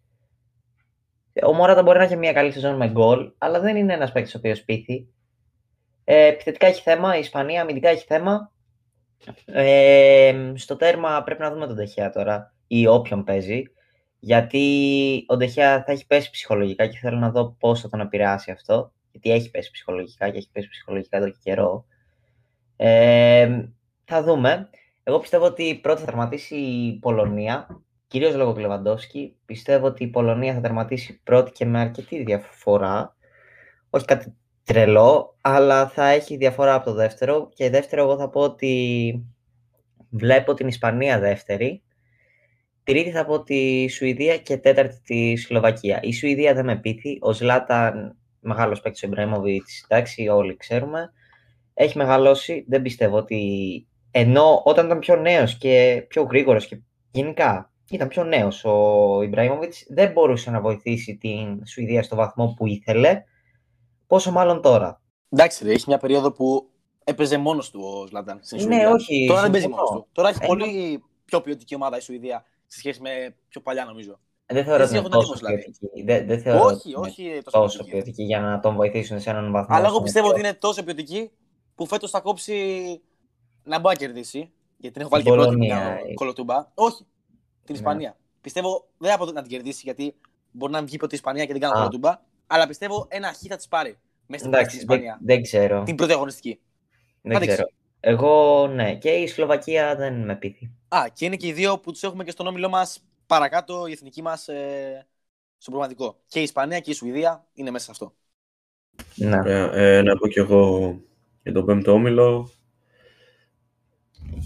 [1.47, 4.35] Ο Μωράτα μπορεί να έχει μια καλή σεζόν με γκολ, αλλά δεν είναι ένας παίκτης
[4.35, 5.07] ο οποίος πείθει.
[6.05, 8.53] Ε, επιθετικά έχει θέμα, η Ισπανία αμυντικά έχει θέμα.
[9.45, 13.63] Ε, στο τέρμα πρέπει να δούμε τον Τεχέα τώρα ή όποιον παίζει.
[14.19, 18.51] Γιατί ο Ντεχέα θα έχει πέσει ψυχολογικά και θέλω να δω πώς θα τον επηρεάσει
[18.51, 18.93] αυτό.
[19.11, 21.87] Γιατί έχει πέσει ψυχολογικά και έχει πέσει ψυχολογικά εδώ και καιρό.
[22.77, 23.65] Ε,
[24.05, 24.69] θα δούμε.
[25.09, 29.37] Εγώ πιστεύω ότι πρώτα θα τερματίσει η Πολωνία, κυρίως λόγω του Λεβαντόφσκι.
[29.45, 33.17] Πιστεύω ότι η Πολωνία θα τερματίσει πρώτη και με αρκετή διαφορά.
[33.91, 37.51] Όχι κάτι τρελό, αλλά θα έχει διαφορά από το δεύτερο.
[37.55, 39.25] Και δεύτερο εγώ θα πω ότι
[40.11, 41.83] βλέπω την Ισπανία δεύτερη
[42.87, 46.01] Τρίτη θα πω τη Σουηδία και τέταρτη τη Σλοβακία.
[46.03, 47.19] Η Σουηδία δεν με πείθει.
[47.21, 51.13] Ο Ζλάταν, μεγάλος παίκτης ο Ιμπραήμοβιτ, εντάξει, όλοι ξέρουμε.
[51.75, 52.65] Έχει μεγαλώσει.
[52.69, 53.41] Δεν πιστεύω ότι.
[54.19, 56.79] Ενώ όταν ήταν πιο νέος και πιο γρήγορος και
[57.11, 62.67] γενικά ήταν πιο νέος ο Ιμπραήμοβιτς, δεν μπορούσε να βοηθήσει την Σουηδία στο βαθμό που
[62.67, 63.23] ήθελε.
[64.07, 65.03] Πόσο μάλλον τώρα.
[65.29, 66.71] Εντάξει, ρε, έχει μια περίοδο που
[67.05, 68.41] έπαιζε μόνος του ο Ζλάταν.
[68.67, 69.25] Ναι, όχι.
[69.29, 70.01] Τώρα δεν παίζει μόνος συμφωνώ.
[70.05, 70.09] του.
[70.13, 74.19] Τώρα έχει Ε, πολύ πιο ποιοτική ομάδα η Σουηδία σε σχέση με πιο παλιά, νομίζω.
[74.47, 75.63] Δεν θεωρώ Έτσι ότι είναι έχω τόσο εντύπωση, δηλαδή.
[75.63, 76.03] ποιοτική.
[76.13, 76.89] Δεν, δεν θεωρώ όχι, ότι
[77.23, 77.91] είναι όχι τόσο, τόσο ποιοτική.
[78.03, 79.77] ποιοτική για να τον βοηθήσουν σε έναν βαθμό.
[79.77, 81.31] Αλλά εγώ όσο πιστεύω πιο- ότι είναι τόσο ποιοτική
[81.75, 82.55] που φέτος θα κόψει
[83.67, 84.51] να μπορεί να κερδίσει.
[84.77, 86.15] Γιατί την έχω βάλει Την και πρώτη Πολωνία, την ε.
[86.15, 86.71] κολοτούμπα.
[86.75, 87.07] Όχι, την
[87.69, 87.75] Ναι.
[87.75, 88.17] Ισπανία.
[88.41, 90.15] Πιστεύω δεν θα πω να την κερδίσει γιατί
[90.51, 91.77] μπορεί να βγει πρώτη η Ισπανία και δεν κάνω Α.
[91.77, 92.21] κολοτούμπα.
[92.47, 95.19] Αλλά πιστεύω ένα χ θα της πάρει μέσα στην Εντάξει, στην δεν, Ισπανία.
[95.25, 95.83] δεν ξέρω.
[95.83, 96.61] Την πρώτη αγωνιστική.
[97.23, 97.57] Δεν θα δείξεις.
[97.59, 97.71] ξέρω.
[98.01, 98.95] Εγώ, ναι.
[98.97, 100.71] Και η Σλοβακία δεν με πείθει.
[100.89, 103.93] Α, και είναι και οι δύο που τους έχουμε και στον όμιλό μας παρακάτω, η
[103.93, 105.07] εθνική μας ε,
[105.59, 106.17] στο πραγματικό.
[106.27, 108.15] Και η Ισπανία και η Σουηδία είναι μέσα σε αυτό.
[109.15, 109.39] Ναι.
[109.39, 110.97] Ωραία, ε, να πω κι εγώ
[111.43, 112.51] για τον πέμπτο όμιλο.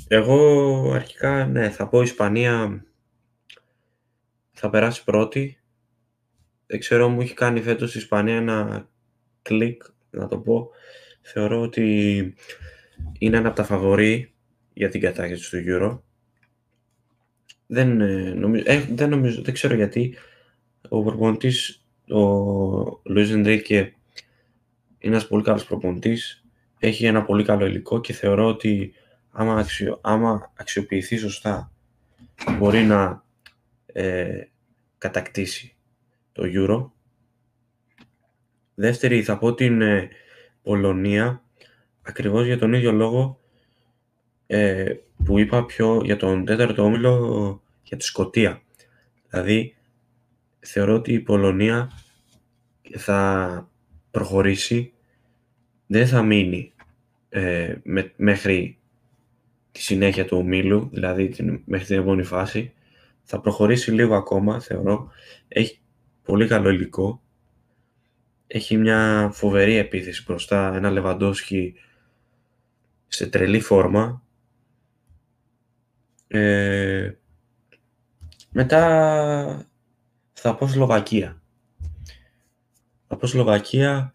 [0.08, 2.84] Εγώ αρχικά, ναι, θα πω Ισπανία
[4.60, 5.58] θα περάσει πρώτη.
[6.66, 8.88] Δεν ξέρω, μου έχει κάνει φέτος η Ισπανία ένα
[9.42, 10.70] κλικ, να το πω.
[11.20, 12.34] Θεωρώ ότι
[13.18, 14.32] είναι ένα από τα φαβορή
[14.72, 16.00] για την κατάκτηση του Euro.
[17.66, 20.14] Δεν, ε, νομίζω, ε, δεν νομίζω, δεν ξέρω γιατί.
[20.88, 22.20] Ο προπονητής, ο
[23.04, 23.78] Λουίς Ενρίκε,
[24.98, 26.44] είναι ένας πολύ καλός προπονητής,
[26.78, 28.92] έχει ένα πολύ καλό υλικό και θεωρώ ότι
[29.30, 31.72] άμα, αξιο, άμα αξιοποιηθεί σωστά
[32.58, 33.24] μπορεί να
[33.86, 34.42] ε,
[34.98, 35.76] κατακτήσει
[36.32, 36.90] το Euro.
[38.74, 40.08] Δεύτερη θα πω την ε,
[40.62, 41.42] Πολωνία,
[42.02, 43.40] ακριβώς για τον ίδιο λόγο
[44.46, 48.62] ε, που είπα πιο για τον τέταρτο όμιλο για τη Σκοτία.
[49.28, 49.76] Δηλαδή
[50.60, 51.90] θεωρώ ότι η Πολωνία
[52.96, 53.70] θα
[54.10, 54.92] προχωρήσει,
[55.86, 56.72] δεν θα μείνει
[57.28, 58.78] ε, με- μέχρι
[59.80, 62.72] τη συνέχεια του ομίλου, δηλαδή την, μέχρι την επόμενη φάση.
[63.22, 65.10] Θα προχωρήσει λίγο ακόμα, θεωρώ.
[65.48, 65.80] Έχει
[66.22, 67.22] πολύ καλό υλικό.
[68.46, 71.74] Έχει μια φοβερή επίθεση μπροστά, ένα Λεβαντόσκι
[73.06, 74.22] σε τρελή φόρμα.
[76.28, 77.12] Ε,
[78.50, 79.68] μετά
[80.32, 81.42] θα πω Σλοβακία.
[83.06, 84.14] Θα πω Σλοβακία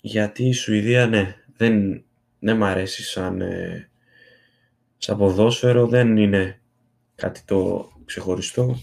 [0.00, 2.04] γιατί η Σουηδία ναι, δεν,
[2.38, 3.89] δεν μ' αρέσει σαν, ε,
[5.02, 6.60] σαν ποδόσφαιρο, δεν είναι
[7.14, 8.76] κάτι το ξεχωριστό,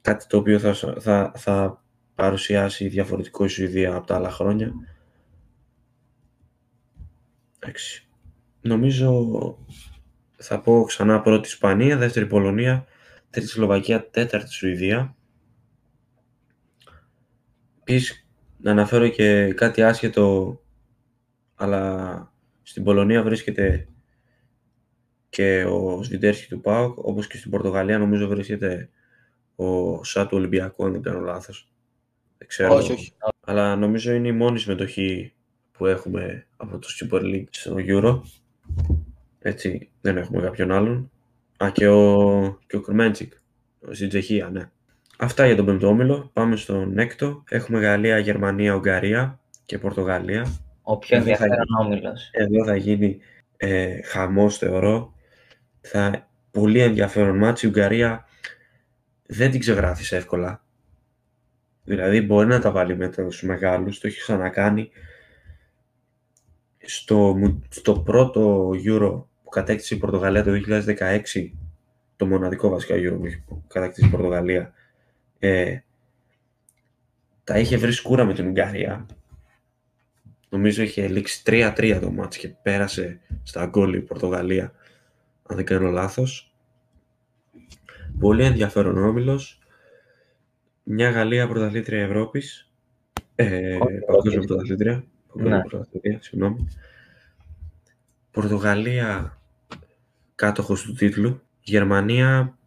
[0.00, 4.72] κάτι το οποίο θα, θα, θα παρουσιάσει διαφορετικό η Σουηδία από τα άλλα χρόνια.
[7.58, 8.08] Εντάξει.
[8.60, 9.28] Νομίζω
[10.36, 12.86] θα πω ξανά πρώτη Ισπανία, δεύτερη Πολωνία,
[13.30, 15.16] τρίτη Σλοβακία, τέταρτη Σουηδία.
[17.80, 20.60] Επίσης, να αναφέρω και κάτι άσχετο,
[21.54, 23.88] αλλά στην Πολωνία βρίσκεται
[25.28, 28.90] και ο Σβιντέρσκι του ΠΑΟΚ, όπως και στην Πορτογαλία νομίζω βρίσκεται
[29.56, 31.68] ο Σα του Ολυμπιακού, αν δεν κάνω λάθος.
[32.38, 32.74] Δεν ξέρω.
[32.74, 33.12] Όχι, όχι.
[33.40, 35.32] Αλλά νομίζω είναι η μόνη συμμετοχή
[35.72, 38.20] που έχουμε από το Super League στο Euro.
[39.38, 41.10] Έτσι, δεν έχουμε κάποιον άλλον.
[41.64, 43.32] Α, και ο, και ο Κρμέντσικ,
[43.90, 44.70] στην Τσεχία, ναι.
[45.18, 46.30] Αυτά για τον πέμπτο όμιλο.
[46.32, 47.44] Πάμε στον έκτο.
[47.48, 50.46] Έχουμε Γαλλία, Γερμανία, Ουγγαρία και Πορτογαλία.
[50.82, 52.30] Ο πιο Εδώ θα ενδιαφέρον γίνει- όμιλος.
[52.32, 53.18] Εδώ θα γίνει
[53.56, 55.14] ε, χαμός θεωρώ.
[55.80, 57.66] Θα πολύ ενδιαφέρον ματς.
[57.66, 58.24] Η Ουγγαρία
[59.26, 60.62] δεν την ξεγράφεις εύκολα.
[61.84, 64.90] Δηλαδή μπορεί να τα βάλει με τους μεγάλους, το έχει ξανακάνει.
[66.78, 71.52] Στο, μου- στο πρώτο Euro που κατέκτησε η Πορτογαλία το 2016,
[72.16, 74.72] το μοναδικό βασικά Euro που κατέκτησε η Πορτογαλία,
[75.38, 75.78] ε,
[77.44, 79.06] τα είχε βρει σκούρα με την Ουγγαρία.
[80.48, 84.72] Νομίζω είχε λήξει 3-3 το μάτς και πέρασε στα γκολ η Πορτογαλία,
[85.48, 86.54] αν δεν κάνω λάθος.
[88.18, 89.58] Πολύ ενδιαφέρον ο όμιλος.
[90.82, 92.70] Μια Γαλλία πρωταθλήτρια Ευρώπης.
[93.34, 94.46] Ε, Όχι, παγκόσμια όχι.
[94.46, 95.04] πρωταθλήτρια.
[95.28, 95.62] Παγκόσμια Ναι.
[95.62, 96.68] πρωταθλήτρια, συγγνώμη.
[98.30, 99.38] Πορτογαλία
[100.34, 101.40] κάτοχος του τίτλου.
[101.60, 102.58] Γερμανία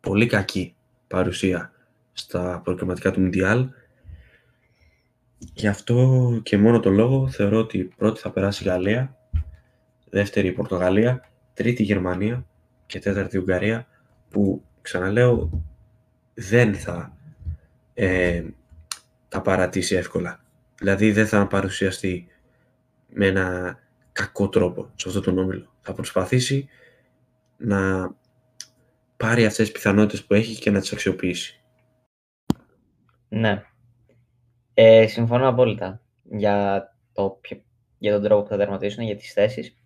[0.00, 0.74] πολύ κακή
[1.06, 1.72] παρουσία
[2.12, 3.68] στα προκριματικά του Μουντιάλ.
[5.38, 9.16] Γι' αυτό και μόνο το λόγο θεωρώ ότι πρώτη θα περάσει η Γαλλία,
[10.10, 12.46] δεύτερη η Πορτογαλία, τρίτη η Γερμανία
[12.86, 13.86] και τέταρτη η Ουγγαρία
[14.30, 15.62] που ξαναλέω
[16.34, 17.16] δεν θα
[17.94, 18.44] ε,
[19.28, 20.44] τα παρατήσει εύκολα.
[20.78, 22.26] Δηλαδή δεν θα παρουσιαστεί
[23.08, 23.78] με ένα
[24.12, 25.74] κακό τρόπο σε αυτό τον όμιλο.
[25.80, 26.68] Θα προσπαθήσει
[27.56, 28.10] να
[29.16, 31.60] πάρει αυτές τις πιθανότητες που έχει και να τις αξιοποιήσει.
[33.28, 33.64] Ναι.
[34.74, 37.62] Ε, συμφωνώ απόλυτα για, το, ποιο-
[37.98, 39.76] για τον τρόπο που θα τερματίσουν, για τις θέσεις.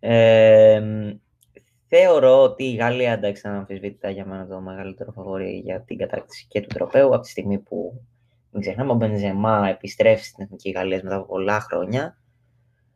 [0.00, 1.10] Ε, μ,
[1.88, 6.46] θεωρώ ότι η Γαλλία, εντάξει, είναι αμφισβήτητα για μένα το μεγαλύτερο φαβορή για την κατάκτηση
[6.48, 8.02] και του τροπέου, από τη στιγμή που,
[8.50, 12.18] μην ξεχνάμε, ο Μπενζεμά επιστρέφει στην Εθνική Γαλλία μετά από πολλά χρόνια.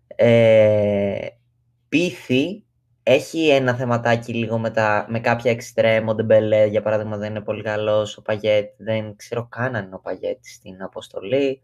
[0.06, 1.26] Ε,
[1.88, 2.64] πείθει,
[3.02, 7.40] έχει ένα θεματάκι λίγο με, τα, με κάποια εξτρέμ, ο Ντεμπελέ για παράδειγμα δεν είναι
[7.40, 11.60] πολύ καλός, ο Παγιέτ δεν ξέρω καν αν είναι ο Παγιέτ στην αποστολή.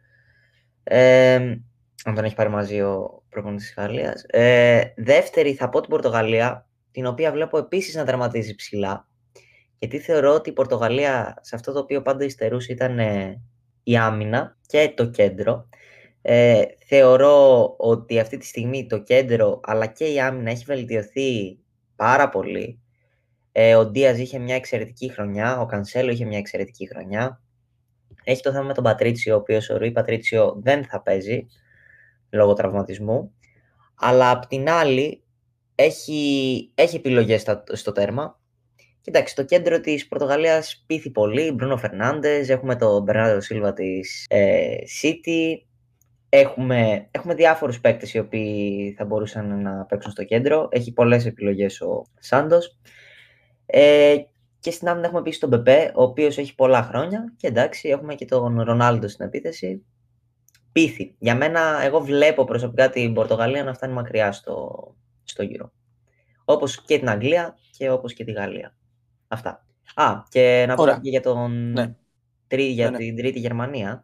[0.83, 1.57] Ε,
[2.05, 4.25] αν τον έχει πάρει μαζί ο προπονητής της Γαλλίας.
[4.29, 9.09] Ε, δεύτερη θα πω την Πορτογαλία, την οποία βλέπω επίσης να τερματίζει ψηλά.
[9.79, 13.41] Γιατί θεωρώ ότι η Πορτογαλία σε αυτό το οποίο πάντα υστερούσε ήταν ε,
[13.83, 15.69] η άμυνα και το κέντρο.
[16.23, 21.59] Ε, θεωρώ ότι αυτή τη στιγμή το κέντρο αλλά και η άμυνα έχει βελτιωθεί
[21.97, 22.81] πάρα πολύ.
[23.53, 27.43] Ε, ο Ντίας είχε μια εξαιρετική χρονιά, ο Κανσέλο είχε μια εξαιρετική χρονιά.
[28.25, 31.47] Έχει το θέμα με τον Πατρίτσιο, ο οποίος ο Ρουί Πατρίτσιο δεν θα παίζει
[32.31, 33.35] λόγω τραυματισμού.
[33.95, 35.23] Αλλά απ' την άλλη
[35.75, 38.39] έχει, έχει επιλογές στα- στο τέρμα.
[39.01, 41.53] Κοιτάξτε, το κέντρο της Πορτογαλίας πείθει πολύ.
[41.53, 45.63] Μπρούνο Φερνάντες, έχουμε τον Μπερνάρδο Σίλβα της ε, City.
[46.29, 50.69] Έχουμε, έχουμε διάφορους παίκτες οι οποίοι θα μπορούσαν να παίξουν στο κέντρο.
[50.71, 52.79] Έχει πολλές επιλογές ο Σάντος.
[53.67, 54.17] Ε,
[54.61, 57.35] και στην άμυνα έχουμε επίσης τον Πεπέ, ο οποίος έχει πολλά χρόνια.
[57.37, 59.85] Και εντάξει, έχουμε και τον Ρονάλντο στην επίθεση.
[60.73, 61.15] Πείθει.
[61.19, 64.71] Για μένα, εγώ βλέπω προσωπικά την Πορτογαλία να φτάνει μακριά στο,
[65.25, 65.73] στο γύρο.
[66.45, 68.75] Όπως και την Αγγλία και όπως και τη Γαλλία.
[69.29, 69.67] Αυτά.
[69.95, 70.99] Α, και να πω Ωραία.
[71.03, 71.73] και για, τον...
[71.73, 71.95] Ναι.
[72.47, 73.05] τρί- για Ναι, ναι.
[73.05, 74.03] την τρίτη Γερμανία.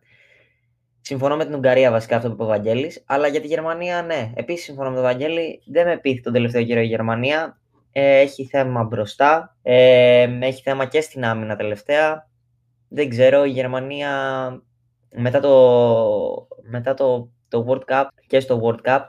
[1.00, 4.33] Συμφωνώ με την Ουγγαρία βασικά αυτό που είπε ο Βαγγέλης, αλλά για τη Γερμανία ναι.
[4.35, 7.61] Επίσης συμφωνώ με τον Βαγγέλη, δεν με πείθει τον τελευταίο γύρο η Γερμανία.
[7.92, 12.29] Ε, έχει θέμα μπροστά, ε, έχει θέμα και στην άμυνα τελευταία.
[12.88, 14.11] Δεν ξέρω, η Γερμανία
[15.11, 19.05] μετά το, μετά το, το World Cup και στο World Cup,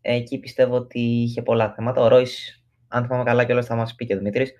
[0.00, 2.02] εκεί πιστεύω ότι είχε πολλά θέματα.
[2.02, 4.52] Ο Ρόις, αν θυμάμαι καλά κιόλας θα μας πει και ο Δημήτρης,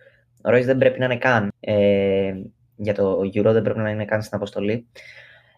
[0.43, 2.35] ο Ρόις δεν πρέπει να είναι καν ε,
[2.77, 4.89] για το Euro, δεν πρέπει να είναι καν στην αποστολή.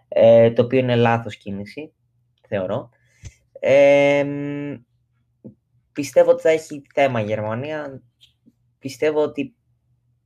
[0.09, 1.93] Ε, το οποίο είναι λάθος κίνηση,
[2.49, 2.91] θεωρώ.
[3.61, 4.75] Ε, μ,
[5.93, 8.03] πιστεύω ότι θα έχει θέμα η Γερμανία.
[8.79, 9.55] Πιστεύω ότι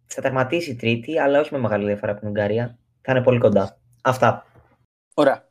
[0.07, 2.79] θα τερματίσει τρίτη, αλλά όχι με μεγάλη διαφορά από την Ουγγαρία.
[3.01, 3.79] Θα είναι πολύ κοντά.
[4.03, 4.47] Αυτά.
[5.15, 5.49] Ωραία.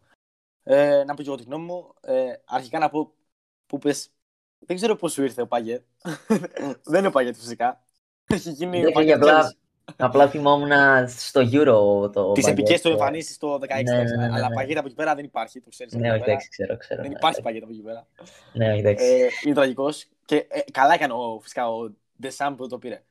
[0.63, 1.93] Ε, να πω και εγώ τη γνώμη μου.
[2.01, 3.13] Ε, αρχικά να πω
[3.65, 4.09] που πες,
[4.59, 5.83] δεν ξέρω πώς σου ήρθε ο Παγιέτ.
[6.91, 7.83] δεν είναι ο Παγιέτ φυσικά.
[8.27, 9.57] Έχει γίνει ο Δεν Παγιέτ απλά, ξέρεις,
[9.95, 10.71] απλά θυμόμουν
[11.07, 12.31] στο Euro το.
[12.31, 13.57] τις Baguette, επικές του ε, εμφανίσεις το 16.
[13.57, 14.55] Ναι, ναι, ναι, ναι, Αλλά ναι.
[14.55, 15.93] Παγιέτ από εκεί πέρα δεν υπάρχει, το ξέρεις.
[15.93, 16.31] Ναι, από όχι, εκεί πέρα.
[16.31, 17.01] εντάξει, ξέρω, ξέρω.
[17.01, 17.61] Δεν ναι, υπάρχει εντάξει.
[17.61, 18.07] Παγιέτ από εκεί πέρα.
[18.53, 19.05] Ναι, όχι, εντάξει.
[19.05, 20.07] Ε, είναι τραγικός.
[20.25, 23.03] Και ε, καλά έκανε ο, φυσικά ο Ντεσάμ που το πήρε.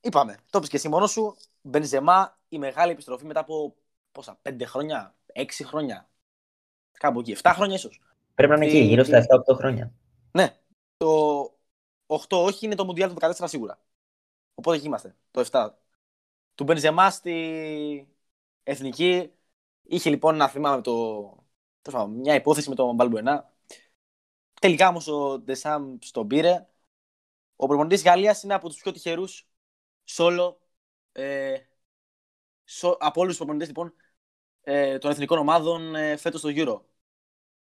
[0.00, 1.36] Είπαμε, το είπε και εσύ μόνος σου.
[1.62, 3.74] Μπενζεμά, η μεγάλη επιστροφή μετά από
[4.12, 6.10] πόσα, πέντε χρόνια, έξι χρόνια.
[6.92, 8.00] Κάπου εκεί, 7 χρόνια ίσως.
[8.34, 9.92] Πρέπει να είναι εκεί, Τι- γύρω στα 7-8 χρόνια.
[10.32, 10.58] Ναι.
[10.96, 11.42] Το
[12.06, 13.80] 8 όχι, είναι το Μουντιάλ του 14 σίγουρα.
[14.54, 15.16] Οπότε εκεί είμαστε.
[15.30, 15.70] Το 7.
[16.54, 18.08] Του Μπενζεμά στη
[18.62, 19.32] εθνική.
[19.82, 20.92] Είχε λοιπόν να θυμάμαι το...
[21.82, 23.52] τέλος πάντων, μια υπόθεση με τον Μπαλμπουενά.
[24.60, 26.68] Τελικά όμως ο Ντεσάμ τον πήρε.
[27.56, 29.48] Ο προπονητής Γαλλίας είναι από τους πιο τυχερούς
[30.08, 30.54] solo.
[31.12, 31.56] Ε,
[32.64, 33.94] σο- από όλους τους προπονητές λοιπόν
[34.62, 36.80] ε, των εθνικών ομάδων ε, φέτος στο Euro.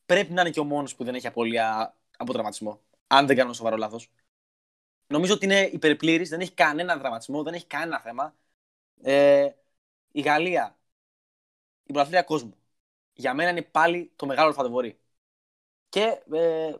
[0.05, 2.81] Πρέπει να είναι και ο μόνος που δεν έχει απώλεια από τραυματισμό.
[3.07, 4.11] Αν δεν κάνω σοβαρό λάθος.
[5.07, 8.35] Νομίζω ότι είναι υπερπλήρης, δεν έχει κανένα τραυματισμό, δεν έχει κανένα θέμα.
[9.01, 9.49] Ε,
[10.11, 10.77] η Γαλλία,
[11.83, 12.55] η πρωταθλήτρια κόσμου,
[13.13, 14.99] για μένα είναι πάλι το μεγάλο φαβορί.
[15.89, 16.75] Και ε,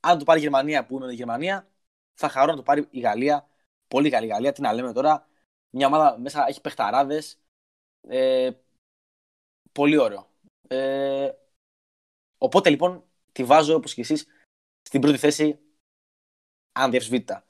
[0.00, 1.68] αν το πάρει η Γερμανία, που είναι η Γερμανία,
[2.14, 3.48] θα χαρώ να το πάρει η Γαλλία.
[3.88, 5.28] Πολύ καλή Γαλλία, τι να λέμε τώρα.
[5.70, 7.38] Μια ομάδα μέσα έχει παιχταράδες.
[8.08, 8.50] Ε,
[9.72, 10.30] πολύ ωραίο.
[10.68, 11.32] Ε,
[12.38, 14.26] οπότε λοιπόν τη βάζω όπως και εσείς
[14.82, 15.58] στην πρώτη θέση
[16.72, 17.46] ανδιαφυσβήτητα.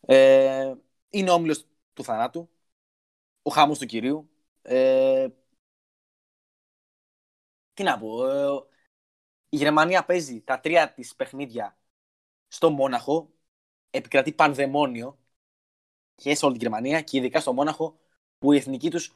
[0.00, 0.74] Ε,
[1.08, 2.50] είναι ο όμιλος του θανάτου,
[3.42, 4.30] ο χάμος του κυρίου.
[4.62, 5.28] Ε,
[7.74, 8.66] τι να πω, ε,
[9.48, 11.78] η Γερμανία παίζει τα τρία της παιχνίδια
[12.48, 13.30] στο Μόναχο,
[13.90, 15.18] επικρατεί πανδαιμόνιο
[16.14, 17.98] και σε όλη την Γερμανία και ειδικά στο Μόναχο
[18.38, 19.14] που η εθνική τους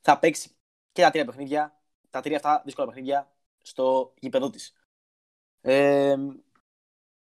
[0.00, 0.50] θα παίξει
[0.92, 1.81] και τα τρία παιχνίδια,
[2.12, 4.74] τα τρία αυτά δύσκολα παιχνίδια στο γήπεδο της.
[5.60, 6.16] Ε,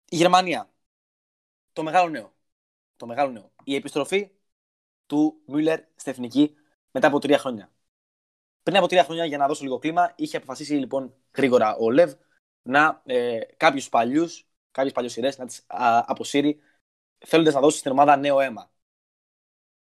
[0.09, 0.71] η Γερμανία.
[1.73, 2.33] Το μεγάλο νέο.
[2.97, 3.53] Το μεγάλο νέο.
[3.65, 4.31] Η επιστροφή
[5.07, 6.55] του Μιούλερ στην εθνική
[6.91, 7.73] μετά από τρία χρόνια.
[8.63, 12.15] Πριν από τρία χρόνια, για να δώσω λίγο κλίμα, είχε αποφασίσει λοιπόν γρήγορα ο Λεβ
[12.63, 15.65] να ε, κάποιους παλιούς, κάποιες παλιέ σειρές να τις
[16.07, 16.61] αποσύρει,
[17.19, 18.71] θέλοντας να δώσει στην ομάδα νέο αίμα.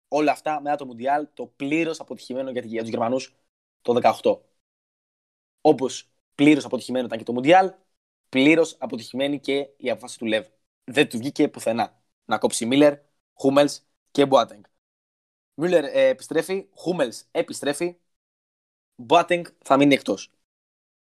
[0.08, 3.34] Όλα αυτά μετά το Μουντιάλ, το πλήρως αποτυχημένο για, για τους Γερμανούς
[3.80, 3.92] το
[4.22, 4.49] 18.
[5.60, 7.72] Όπως πλήρως αποτυχημένο ήταν και το Μουντιάλ,
[8.28, 10.46] πλήρως αποτυχημένη και η απόφαση του Λεβ.
[10.84, 12.98] Δεν του βγήκε πουθενά να κόψει Μίλλερ,
[13.34, 14.62] Χούμελς και Μπουάτεγκ.
[15.54, 17.96] Μίλλερ ε, επιστρέφει, Χούμελς επιστρέφει,
[18.96, 20.30] Μπουάτεγκ θα μείνει εκτός.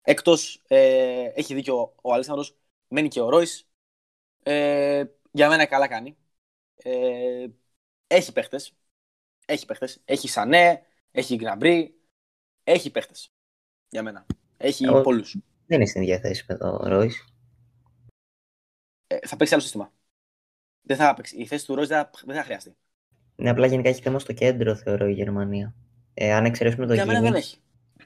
[0.03, 2.57] Εκτός, ε, έχει δίκιο ο Αλέξανδρος,
[2.89, 3.69] μένει και ο Ρόις.
[4.43, 6.17] Ε, για μένα καλά κάνει.
[6.77, 7.47] Ε,
[8.07, 8.73] έχει παίχτες.
[9.47, 10.01] Έχει παίχτες.
[10.05, 12.01] Έχει Σανέ, έχει Γκραμπρί,
[12.65, 13.33] έχει παίχτες.
[13.91, 14.27] Για μένα.
[14.57, 15.37] Έχει Εγώ- πολλούς.
[15.67, 17.25] Δεν είναι στην ίδια θέση με τον Ρόις.
[19.07, 19.93] Ε, θα παίξει άλλο σύστημα.
[20.83, 21.37] Δεν θα παίξει.
[21.37, 22.77] Η θέση του Ρόις δεν, θα- δεν θα χρειαστεί.
[23.37, 25.75] Ναι, απλά γενικά έχει θέμα στο κέντρο, θεωρώ, η Γερμανία.
[26.15, 27.59] Ε, αν εξαιρέσουμε το Για μένα Γκίμι, δεν έχει.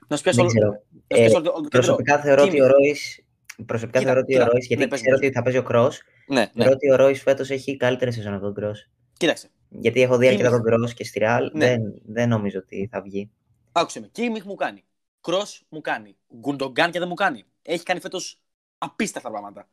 [0.09, 0.71] Να σου πιάσω δεν όλο- ξέρω.
[0.71, 1.79] να σου πιάσω Ε, όλο το- όλο το κέντρο.
[1.81, 2.63] Προσωπικά θεωρώ ότι Κίμι.
[2.63, 3.25] ο Ρόις,
[3.67, 4.51] προσωπικά Κοίτα, θεωρώ ότι ο κοίτα.
[4.53, 6.51] Ρόις, γιατί Ναι, πες μου, ξέρω πες ότι θα παίζει ο Κρός, Ναι, ναι.
[6.55, 8.91] θεωρώ ότι ο Ρόις φέτος έχει καλύτερη σεζόν από τον Κρός.
[9.17, 9.49] Κοίταξε.
[9.69, 10.63] Γιατί έχω δει αρκετά Κίμιχ.
[10.63, 11.67] τον Κρός και στη Ρεάλ, Ναι.
[11.67, 13.31] δεν, δεν νομίζω ότι θα βγει.
[13.73, 14.09] Άκουσε με.
[14.13, 14.85] Κίμιχ μου κάνει.
[15.25, 16.17] Κρό μου κάνει.
[16.37, 17.45] Γκουντογκάν και δεν μου κάνει.
[17.63, 18.41] Έχει κάνει φέτος
[18.79, 19.69] απίστευτα πράγματα.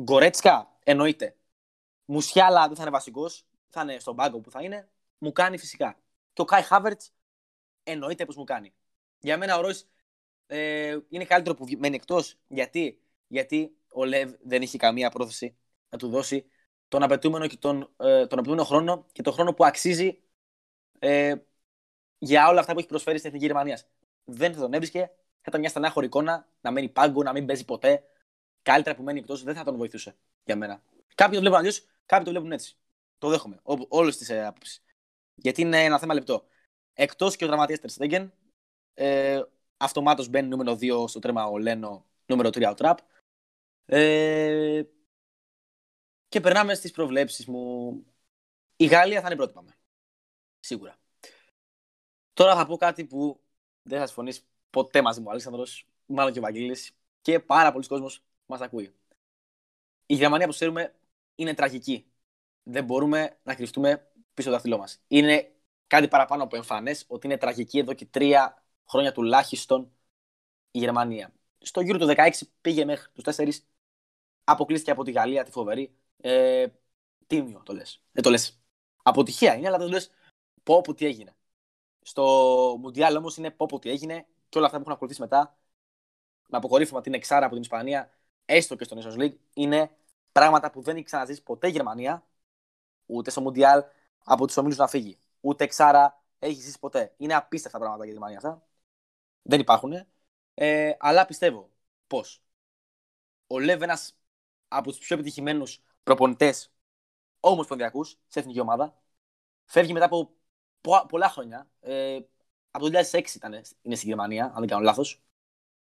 [0.00, 1.36] Γκορέτσκα εννοείται.
[2.04, 3.46] Μουσιάλα δεν θα είναι βασικός.
[3.68, 4.88] Θα είναι στον πάγκο που θα είναι.
[5.18, 5.98] Μου κάνει φυσικά.
[6.32, 7.00] Και ο Κάι Χάβερτ
[7.82, 8.74] εννοείται πως μου κάνει.
[9.20, 9.88] Για μένα ο Ρόις
[10.46, 12.38] ε, είναι καλύτερο που βγει- μένει εκτός.
[12.48, 15.56] Γιατί; Γιατί ο Λεβ δεν είχε καμία πρόθεση
[15.88, 16.46] να του δώσει
[16.88, 20.22] τον απαιτούμενο, και τον, ε, τον απαιτούμενο χρόνο και τον χρόνο που αξίζει
[20.98, 21.34] ε,
[22.18, 23.86] για όλα αυτά που έχει προσφέρει στην Εθνική Γερμανίας.
[24.24, 27.64] Δεν θα τον έβρισκε, θα ήταν μια στενάχωρη εικόνα να μένει πάγκο, να μην παίζει
[27.64, 28.08] ποτέ.
[28.62, 30.82] Καλύτερα που μένει εκτός, δεν θα τον βοηθούσε για μένα.
[31.14, 32.76] Κάποιοι το βλέπουν αλλιώς, κάποιοι το βλέπουν έτσι.
[33.18, 33.60] Το δέχομαι.
[33.88, 34.82] Όλες τις ε, άποψεις.
[35.34, 36.46] Γιατί είναι ένα θέμα λεπτό.
[36.92, 38.32] Εκτός και ο δραματία Τερστέγγεν,
[38.94, 39.42] ε,
[39.76, 42.98] αυτομάτως μπαίνει νούμερο 2 στο τρέμα ο Λένο, νούμερο 3 ο Τραπ.
[43.86, 44.82] Ε,
[46.28, 48.04] και περνάμε στις προβλέψεις μου.
[48.76, 49.76] Η Γαλλία θα είναι πρώτη, πάμε.
[50.60, 50.96] Σίγουρα.
[52.32, 53.43] Τώρα θα πω κάτι που
[53.84, 57.86] δεν θα συμφωνήσει ποτέ μαζί μου ο Αλέξανδρος, μάλλον και ο Βαγγέλης και πάρα πολλοί
[57.86, 58.94] κόσμος μας ακούει.
[60.06, 60.94] Η Γερμανία, όπως ξέρουμε,
[61.34, 62.06] είναι τραγική.
[62.62, 65.00] Δεν μπορούμε να κρυφτούμε πίσω το δάχτυλό μας.
[65.08, 65.52] Είναι
[65.86, 69.92] κάτι παραπάνω από εμφανές ότι είναι τραγική εδώ και τρία χρόνια τουλάχιστον
[70.70, 71.32] η Γερμανία.
[71.58, 72.30] Στο γύρο του 16
[72.60, 73.48] πήγε μέχρι τους 4,
[74.44, 75.94] αποκλείστηκε από τη Γαλλία, τη φοβερή.
[76.16, 76.66] Ε,
[77.26, 78.02] τίμιο το λες.
[78.12, 78.60] Δεν το λες.
[79.02, 80.10] Αποτυχία είναι, αλλά δεν το λες
[80.62, 81.36] πω πω τι έγινε.
[82.06, 82.22] Στο
[82.80, 85.58] Μουντιάλ όμως είναι πω πω τι έγινε και όλα αυτά που έχουν ακολουθήσει μετά.
[86.48, 88.10] Με αποκορύφωμα την Εξάρα από την Ισπανία,
[88.44, 89.90] έστω και στο Nations League, είναι
[90.32, 92.26] πράγματα που δεν έχει ξαναζήσει ποτέ η Γερμανία,
[93.06, 93.84] ούτε στο Μουντιάλ
[94.24, 95.18] από τους ομίλους να φύγει.
[95.40, 97.14] Ούτε Εξάρα έχει ζήσει ποτέ.
[97.16, 98.66] Είναι απίστευτα πράγματα για τη Γερμανία αυτά.
[99.42, 100.06] Δεν υπάρχουν.
[100.54, 101.70] Ε, αλλά πιστεύω
[102.06, 102.42] πως
[103.46, 104.16] ο Λεβ, ένας
[104.68, 106.72] από τους πιο επιτυχημένους προπονητές
[107.40, 109.02] ομοσπονδιακούς σε εθνική ομάδα,
[109.64, 110.34] φεύγει μετά από
[110.84, 111.68] πο- πολλά χρόνια.
[111.80, 112.20] Ε,
[112.70, 115.22] από το 2006 ήταν, είναι στην Γερμανία, αν δεν κάνω λάθος.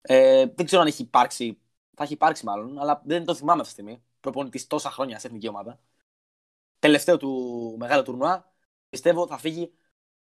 [0.01, 1.59] Ε, δεν ξέρω αν έχει υπάρξει.
[1.97, 4.03] Θα έχει υπάρξει μάλλον, αλλά δεν το θυμάμαι αυτή τη στιγμή.
[4.21, 5.81] Προπονητής τόσα χρόνια σε εθνική ομάδα.
[6.79, 8.53] Τελευταίο του μεγάλο τουρνουά,
[8.89, 9.73] πιστεύω θα φύγει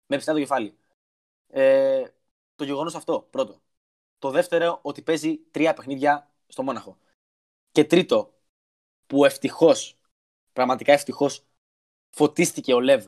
[0.07, 0.79] με ψηλά το κεφάλι.
[1.49, 2.05] Ε,
[2.55, 3.63] το γεγονός αυτό, πρώτο.
[4.19, 6.99] Το δεύτερο, ότι παίζει τρία παιχνίδια στο Μόναχο.
[7.73, 8.35] Και τρίτο,
[9.07, 9.99] που ευτυχώς,
[10.53, 11.45] πραγματικά ευτυχώς,
[12.11, 13.07] φωτίστηκε ο Λεβ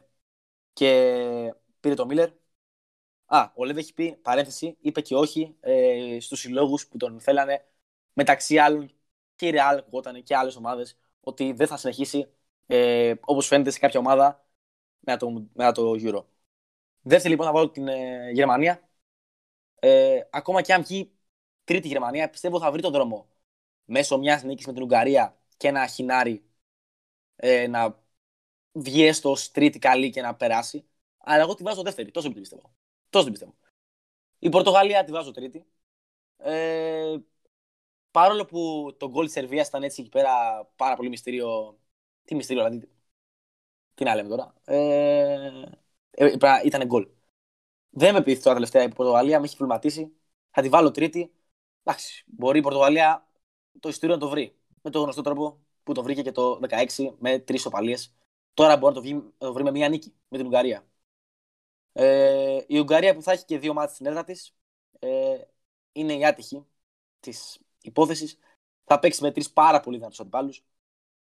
[0.73, 2.31] και πήρε το Μίλλερ.
[3.27, 7.65] Α, ο Λεβ έχει πει, παρένθεση, είπε και όχι ε, στους συλλόγους που τον θέλανε,
[8.13, 8.91] μεταξύ άλλων
[9.37, 12.33] και η Real ακουγόταν και άλλες ομάδες, ότι δεν θα συνεχίσει
[12.67, 14.47] ε, όπως φαίνεται σε κάποια ομάδα
[14.99, 16.25] μετά το, μετά το Euro.
[17.03, 18.89] Δεύτερη λοιπόν θα βάλω την ε, Γερμανία.
[19.81, 21.13] Ε, ακόμα και αν βγει
[21.65, 23.29] τρίτη Γερμανία, πιστεύω θα βρει τον δρόμο
[23.85, 26.45] μέσω μιας νίκης με την Ουγγαρία και ένα χινάρι
[27.37, 28.02] ε, να
[28.73, 30.85] βγει έστω τρίτη καλή και να περάσει.
[31.19, 32.11] Αλλά εγώ τη βάζω δεύτερη.
[32.11, 32.75] Τόσο την πιστεύω.
[33.11, 33.55] Τόσο την πιστεύω.
[34.39, 35.67] Η Πορτογαλία τη βάζω τρίτη.
[36.37, 37.17] Ε,
[38.11, 41.79] παρόλο που το γκολ της Σερβίας ήταν έτσι εκεί πέρα πάρα πολύ μυστήριο.
[42.25, 42.89] Τι μυστήριο, δηλαδή.
[43.95, 44.55] Τι να λέμε τώρα.
[44.65, 45.65] Ε,
[46.11, 47.09] ε, ήταν γκολ.
[47.91, 50.13] Δεν με πείθει τώρα τελευταία η Πορτογαλία, με έχει προβληματίσει.
[50.51, 51.33] Θα τη βάλω τρίτη.
[51.85, 53.27] Εντάξει, μπορεί η Πορτογαλία
[53.81, 54.57] το ειστήριο να το βρει.
[54.83, 58.15] Με τον γνωστό τρόπο που το βρήκε και το 16 με τρεις οπαλίες.
[58.55, 60.87] Τώρα μπορεί να το, βρει, το βρει με μία νίκη με την Ουγγαρία.
[61.93, 64.55] Ε, η Ουγγαρία που θα έχει και δύο μάτια στην έδρα της
[64.99, 65.41] ε,
[65.93, 66.67] είναι η άτυχη
[67.21, 68.39] της υπόθεσης.
[68.85, 70.65] Θα παίξει με τρεις πάρα πολύ δυνατούς αντιπάλους.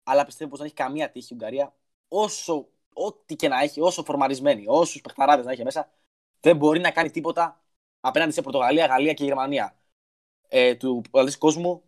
[0.03, 1.75] Αλλά πιστεύω πως δεν έχει καμία τύχη η Ουγγαρία.
[2.07, 5.91] Όσο, ό,τι και να έχει, όσο φορμαρισμένη, όσους παιχταράδες να έχει μέσα,
[6.39, 7.63] δεν μπορεί να κάνει τίποτα
[7.99, 9.79] απέναντι σε Πορτογαλία, Γαλλία και Γερμανία.
[10.47, 11.83] Ε, του πρωταθλητής κόσμου,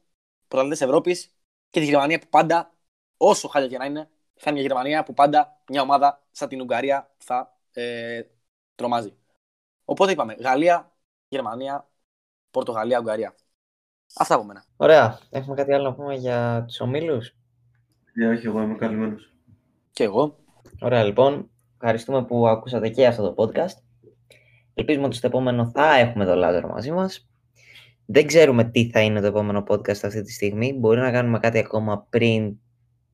[0.48, 1.36] πρωταθλητέ Ευρώπης
[1.70, 2.76] και τη Γερμανία που πάντα,
[3.18, 4.10] όσο χάλια και να είναι,
[4.44, 8.22] θα είναι μια Γερμανία που πάντα μια ομάδα σαν την Ουγγαρία θα ε,
[8.76, 9.14] τρομάζει.
[9.86, 10.92] Οπότε είπαμε Γαλλία,
[11.28, 11.90] Γερμανία,
[12.52, 13.36] Πορτογαλία, Ουγγαρία.
[14.16, 14.64] Αυτά από μένα.
[14.78, 15.20] Ωραία.
[15.30, 17.36] Έχουμε κάτι άλλο να πούμε για τους ομίλους;
[18.14, 19.34] Ναι, όχι, εγώ είμαι καλυμμένος.
[19.92, 20.38] Και εγώ.
[20.82, 21.50] Ωραία, λοιπόν.
[21.74, 23.78] Ευχαριστούμε που ακούσατε και αυτό το podcast.
[24.74, 27.30] Ελπίζουμε ότι στο επόμενο θα έχουμε το Λάζαρο μαζί μας.
[28.06, 30.74] Δεν ξέρουμε τι θα είναι το επόμενο podcast αυτή τη στιγμή.
[30.74, 32.58] Μπορεί να κάνουμε κάτι ακόμα πριν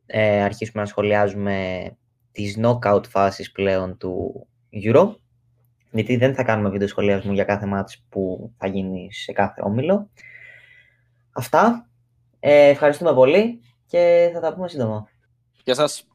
[0.08, 1.90] ε, αρχίσουμε να σχολιάζουμε
[2.32, 4.48] τις knockout φάσεις πλέον του
[4.84, 5.16] Euro.
[5.92, 10.10] Γιατί δεν θα κάνουμε βίντεο σχολιασμού για κάθε μάτς που θα γίνει σε κάθε όμιλο.
[11.32, 11.90] Αυτά.
[12.40, 15.08] Ε, ευχαριστούμε πολύ και θα τα πούμε σύντομα.
[15.64, 16.08] Γεια σας.